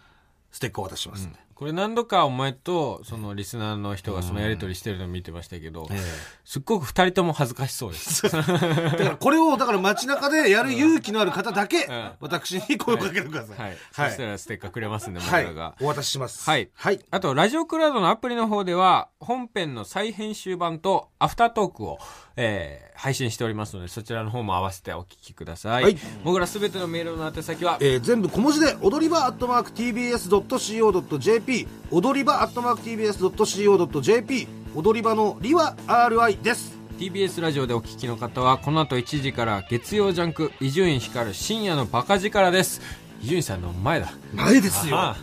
[0.51, 1.39] ステッカーを渡しますんで。
[1.59, 5.99] これ何度かお前と、そのリスナーの人がそのやりとりしてるのを見てましたけど、え
[6.45, 8.27] すっごく二人とも恥ずかしそうです。
[8.27, 13.57] え だからこれを、だから街中でやる勇気のある方だけ、ん私に声をかけてください。
[13.57, 13.69] はい。
[13.71, 15.75] はいそしたらステッカーくれますんで、僕はいらが。
[15.81, 16.49] お渡しします。
[16.49, 16.99] はいはい。
[17.11, 21.99] あと、ラジオクラウドのアプリの方では、本編の再編集版とアフタートークを、
[22.41, 25.83] えー配信しておりますので、そちらの方も合わせてお聞きください。
[25.83, 25.97] はい。
[26.25, 36.77] 僕らすべてのメールの宛先は、えー全部小文字で踊り場アットマーク TBS.CO.JP 踊り場アットマーク TBS.CO.JP 踊り場のりは RI です。
[36.99, 42.81] TBS ラジオでお聞きの方は、この後1時から月曜ジャンク、伊集院光る深夜のバカ力です。
[43.23, 44.11] 伊集院さんの前だ。
[44.33, 45.15] 前ですよ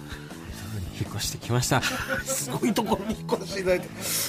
[0.99, 1.82] 引っ越してきました。
[1.82, 3.88] すごいところに引っ越していただいて。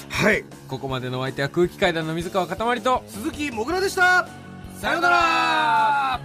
[0.09, 0.43] はい。
[0.68, 4.28] ここまでのお相手は空気階段の水川かたまりと、鈴木もぐらでした。
[4.76, 6.20] さようなら。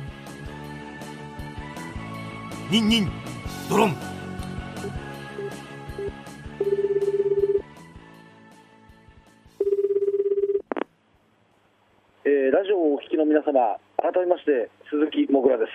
[2.71, 3.11] ニンニン。
[3.69, 3.97] ドロン。
[12.25, 15.71] えーララジオをお聞きの皆様、改めまして鈴木もぐらです。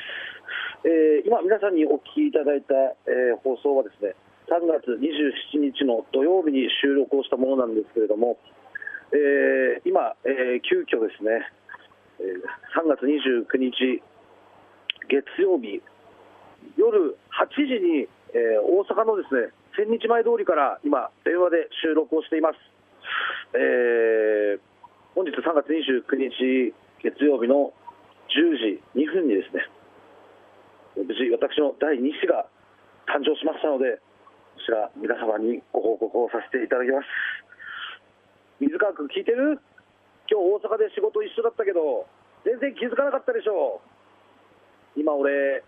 [0.85, 2.73] えー今皆さんにお聞きいただいた、
[3.05, 4.15] えー放送はですね、
[4.47, 8.39] 3月27日の土曜日に収録をしたものなんですけれども、
[9.11, 11.43] えー今、えー急遽ですね、
[12.19, 12.39] えー
[12.79, 14.01] 3月29日
[15.11, 15.83] 月曜日
[16.77, 22.59] 夜8時に、えー大阪のですね千日前通りから今電話で収録をしています。
[23.53, 24.59] えー
[25.15, 26.73] 本日3月29日
[27.03, 27.73] 月曜日の
[28.31, 29.65] 10時2分にですね
[30.95, 32.45] 無事私の第2子が
[33.09, 33.99] 誕生しましたので
[34.57, 37.05] こちら皆様にご報告をさせていただきます。
[38.59, 39.61] 水川君聞いてる？
[40.25, 42.07] 今日大阪で仕事一緒だったけど
[42.43, 43.79] 全然気づかなかったでしょ
[44.95, 45.63] 今俺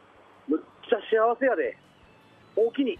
[0.47, 1.77] むっちゃ幸せやで。
[2.55, 2.97] 大きに。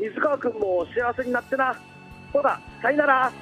[0.00, 1.76] 水川君も幸せになってな。
[2.32, 3.32] ほらさよなら。